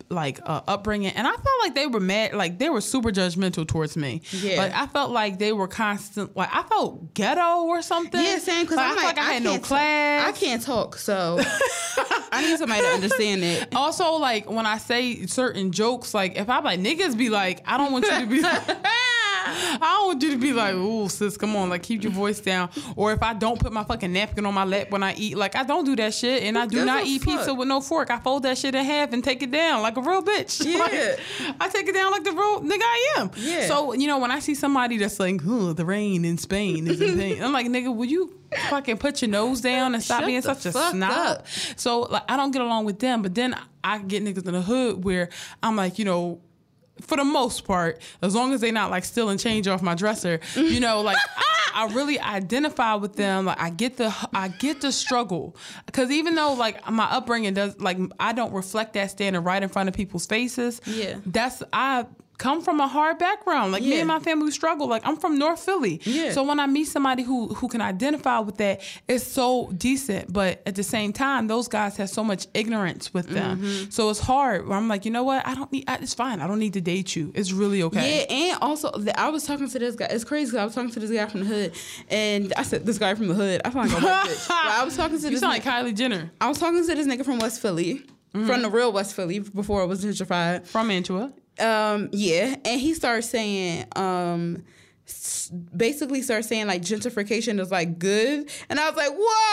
[0.08, 3.66] like uh, upbringing, and I felt like they were mad, like they were super judgmental
[3.66, 4.22] towards me.
[4.30, 4.58] Yeah.
[4.58, 8.22] like I felt like they were constant, like I felt ghetto or something.
[8.22, 8.62] Yeah, same.
[8.66, 10.28] Because Like, I'm I like, like I had no class.
[10.28, 11.40] I can't talk, so
[12.30, 13.68] I need somebody to understand it.
[13.74, 17.76] Also, like when I say certain jokes, like if I'm like niggas be like, I
[17.76, 18.62] don't want you to be like,
[19.46, 22.40] I don't want you to be like, ooh, sis, come on, like keep your voice
[22.40, 22.70] down.
[22.96, 25.56] Or if I don't put my fucking napkin on my lap when I eat, like
[25.56, 27.38] I don't do that shit, and I do not eat fuck?
[27.38, 28.10] pizza with no fork.
[28.10, 30.64] I fold that shit in half and take it down like a real bitch.
[30.66, 30.78] Yeah.
[30.78, 31.20] Like,
[31.60, 33.30] I take it down like the real nigga I am.
[33.36, 33.66] Yeah.
[33.66, 37.00] So you know when I see somebody that's like, oh, the rain in Spain is
[37.00, 38.32] in pain, I'm like, nigga, will you
[38.70, 41.02] fucking put your nose down and stop Shut being such a snob?
[41.02, 41.46] up.
[41.76, 44.62] So like I don't get along with them, but then I get niggas in the
[44.62, 45.28] hood where
[45.62, 46.40] I'm like, you know,
[47.00, 50.40] for the most part, as long as they're not like stealing change off my dresser,
[50.54, 53.44] you know, like I, I really identify with them.
[53.46, 57.78] Like I get the I get the struggle because even though like my upbringing does
[57.80, 60.80] like I don't reflect that standing right in front of people's faces.
[60.86, 61.18] Yeah.
[61.26, 62.06] that's I
[62.38, 63.72] come from a hard background.
[63.72, 64.86] Like me and my family struggle.
[64.88, 66.00] Like I'm from North Philly.
[66.04, 66.32] Yeah.
[66.32, 70.32] So when I meet somebody who who can identify with that, it's so decent.
[70.32, 73.58] But at the same time, those guys have so much ignorance with them.
[73.60, 73.90] Mm-hmm.
[73.90, 74.66] So it's hard.
[74.68, 75.46] Where I'm like, you know what?
[75.46, 75.84] I don't need.
[75.88, 76.40] I, it's fine.
[76.40, 77.32] I don't need to date you.
[77.34, 78.20] It's really okay.
[78.28, 80.06] Yeah, and also the, I was talking to this guy.
[80.10, 80.50] It's crazy.
[80.52, 81.72] 'cause I was talking to this guy from the hood,
[82.08, 83.60] and I said this guy from the hood.
[83.64, 84.48] I sound like a white bitch.
[84.48, 85.40] But I was talking to You this.
[85.40, 88.02] sound nigga- like Kylie Jenner I was talking to this nigga from West Philly,
[88.34, 88.46] Mm-hmm.
[88.48, 90.66] from the real West Philly before it was gentrified.
[90.66, 91.32] from Mantua.
[91.58, 94.62] Um, yeah, and he started saying, um,
[95.76, 99.46] basically started saying like gentrification is like good, and I was like, what?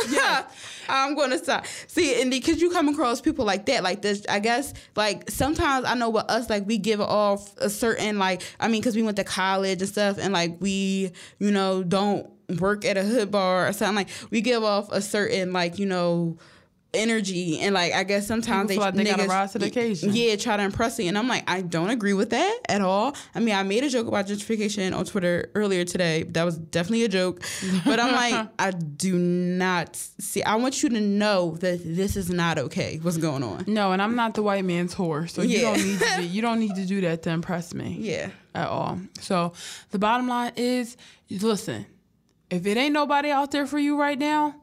[0.10, 0.44] yeah,
[0.88, 1.66] I'm gonna stop.
[1.86, 5.86] See, and because you come across people like that, like this, I guess like sometimes
[5.86, 9.02] I know with us, like we give off a certain like, I mean, because we
[9.02, 12.30] went to college and stuff, and like we, you know, don't
[12.60, 15.86] work at a hood bar or something like we give off a certain like you
[15.86, 16.36] know
[16.94, 19.66] energy and like I guess sometimes People they like they gotta niggas- rise to the
[19.66, 20.10] occasion.
[20.14, 21.08] Yeah, try to impress me.
[21.08, 23.14] and I'm like, I don't agree with that at all.
[23.34, 26.24] I mean, I made a joke about gentrification on Twitter earlier today.
[26.24, 27.42] That was definitely a joke,
[27.84, 30.42] but I'm like, I do not see.
[30.42, 32.98] I want you to know that this is not okay.
[33.02, 33.64] What's going on?
[33.66, 36.16] No, and I'm not the white man's whore, so you don't need to.
[36.18, 37.98] Be, you don't need to do that to impress me.
[38.02, 38.98] Yeah, at all.
[39.20, 39.52] So
[39.90, 40.96] the bottom line is,
[41.30, 41.86] listen,
[42.50, 44.54] if it ain't nobody out there for you right now,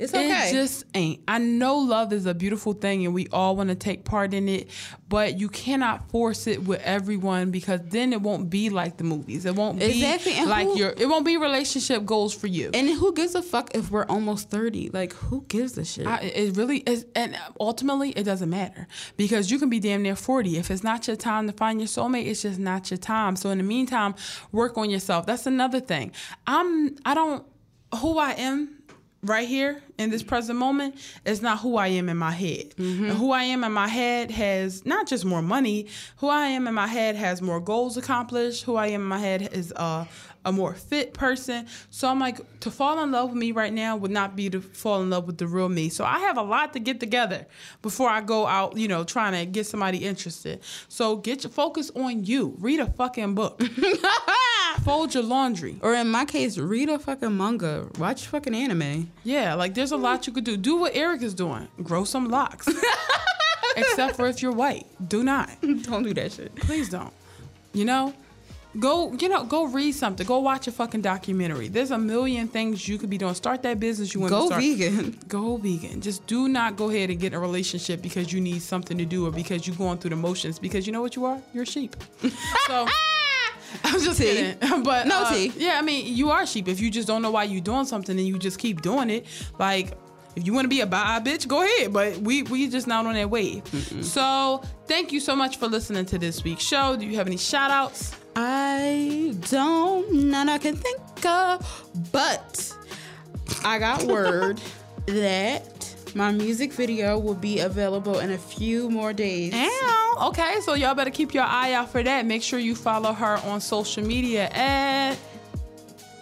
[0.00, 0.48] it's okay.
[0.48, 1.20] it just ain't.
[1.28, 4.48] I know love is a beautiful thing and we all want to take part in
[4.48, 4.68] it,
[5.08, 9.44] but you cannot force it with everyone because then it won't be like the movies.
[9.46, 12.70] It won't Exactly, be and like who- your it won't be relationship goals for you.
[12.74, 14.88] and who gives a fuck if we're almost thirty?
[14.90, 16.06] Like, who gives a shit?
[16.06, 18.86] I, it really is, and ultimately, it doesn't matter
[19.16, 20.56] because you can be damn near forty.
[20.56, 23.36] If it's not your time to find your soulmate, it's just not your time.
[23.36, 24.14] So in the meantime,
[24.52, 25.26] work on yourself.
[25.26, 26.12] That's another thing.
[26.46, 26.96] I'm.
[27.04, 27.44] I don't.
[27.96, 28.79] Who I am
[29.22, 30.94] right here in this present moment
[31.24, 32.74] is not who I am in my head.
[32.78, 35.88] And who I am in my head has not just more money.
[36.16, 38.64] Who I am in my head has more goals accomplished.
[38.64, 40.06] Who I am in my head is uh,
[40.44, 41.66] a more fit person.
[41.90, 44.60] So I'm like, to fall in love with me right now would not be to
[44.60, 45.90] fall in love with the real me.
[45.90, 47.46] So I have a lot to get together
[47.82, 50.60] before I go out, you know, trying to get somebody interested.
[50.88, 52.56] So get your focus on you.
[52.58, 53.60] Read a fucking book.
[54.78, 55.76] Fold your laundry.
[55.82, 59.10] Or in my case, read a fucking manga, watch fucking anime.
[59.24, 60.56] Yeah, like there's a lot you could do.
[60.56, 61.68] Do what Eric is doing.
[61.82, 62.68] Grow some locks.
[63.76, 64.86] Except for if you're white.
[65.08, 65.50] Do not.
[65.60, 66.54] Don't do that shit.
[66.56, 67.12] Please don't.
[67.72, 68.14] You know?
[68.78, 70.24] Go, you know, go read something.
[70.24, 71.66] Go watch a fucking documentary.
[71.66, 73.34] There's a million things you could be doing.
[73.34, 75.18] Start that business you want to Go vegan.
[75.26, 76.00] Go vegan.
[76.00, 79.04] Just do not go ahead and get in a relationship because you need something to
[79.04, 80.60] do or because you're going through the motions.
[80.60, 81.40] Because you know what you are?
[81.52, 81.96] You're a sheep.
[82.68, 82.86] so
[83.84, 84.24] I'm just Tea.
[84.58, 84.82] kidding.
[84.84, 85.52] But No uh, tea.
[85.56, 86.68] Yeah, I mean, you are sheep.
[86.68, 89.26] If you just don't know why you're doing something and you just keep doing it,
[89.58, 89.92] like
[90.36, 91.92] if you want to be a bi bitch, go ahead.
[91.92, 93.62] But we we just not on that wave.
[94.04, 96.96] So thank you so much for listening to this week's show.
[96.96, 98.14] Do you have any shout outs?
[98.36, 102.72] I don't, none I can think of, but
[103.64, 104.60] I got word
[105.06, 109.52] that my music video will be available in a few more days.
[109.54, 110.28] Ow.
[110.28, 112.26] Okay, so y'all better keep your eye out for that.
[112.26, 115.16] Make sure you follow her on social media at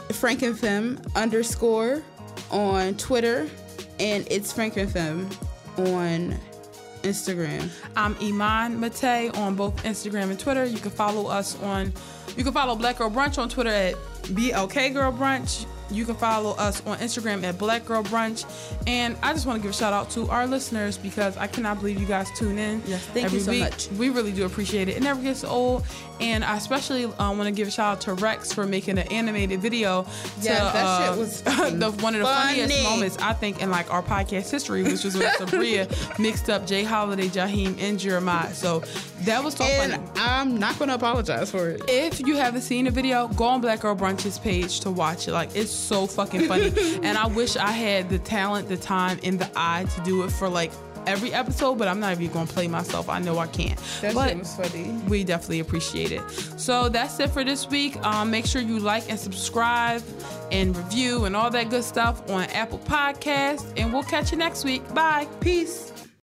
[0.08, 2.02] Frankenfem underscore
[2.50, 3.48] on Twitter,
[3.98, 5.30] and it's Frankenfem
[5.78, 6.38] on
[7.02, 7.70] Instagram.
[7.96, 10.64] I'm Iman Mate on both Instagram and Twitter.
[10.64, 11.92] You can follow us on,
[12.36, 13.94] you can follow Black Girl Brunch on Twitter at
[14.24, 15.66] BLK Girl Brunch.
[15.90, 18.44] You can follow us on Instagram at Black Girl Brunch.
[18.86, 21.78] And I just want to give a shout out to our listeners because I cannot
[21.78, 22.82] believe you guys tune in.
[22.86, 23.60] Yes, thank every you so week.
[23.62, 23.88] much.
[23.92, 24.96] We really do appreciate it.
[24.96, 25.84] It never gets old.
[26.20, 29.06] And I especially uh, want to give a shout out to Rex for making an
[29.12, 30.02] animated video.
[30.02, 33.92] To, that uh, shit was the, one of the funniest moments I think in like
[33.92, 36.82] our podcast history, which was when Sabria mixed up J.
[36.82, 38.52] Holiday, Jaheim, and Jeremih.
[38.52, 38.82] So
[39.22, 40.10] that was so And funny.
[40.16, 41.82] I'm not going to apologize for it.
[41.88, 45.32] If you haven't seen the video, go on Black Girl Brunch's page to watch it.
[45.32, 46.72] Like it's so fucking funny.
[47.02, 50.30] and I wish I had the talent, the time, and the eye to do it
[50.30, 50.72] for like
[51.06, 53.08] every episode, but I'm not even gonna play myself.
[53.08, 53.80] I know I can't.
[54.02, 54.90] That but was funny.
[55.08, 56.22] we definitely appreciate it.
[56.58, 57.96] So that's it for this week.
[58.04, 60.02] Um, make sure you like and subscribe
[60.52, 63.72] and review and all that good stuff on Apple Podcasts.
[63.76, 64.82] And we'll catch you next week.
[64.94, 65.26] Bye.
[65.40, 65.92] Peace.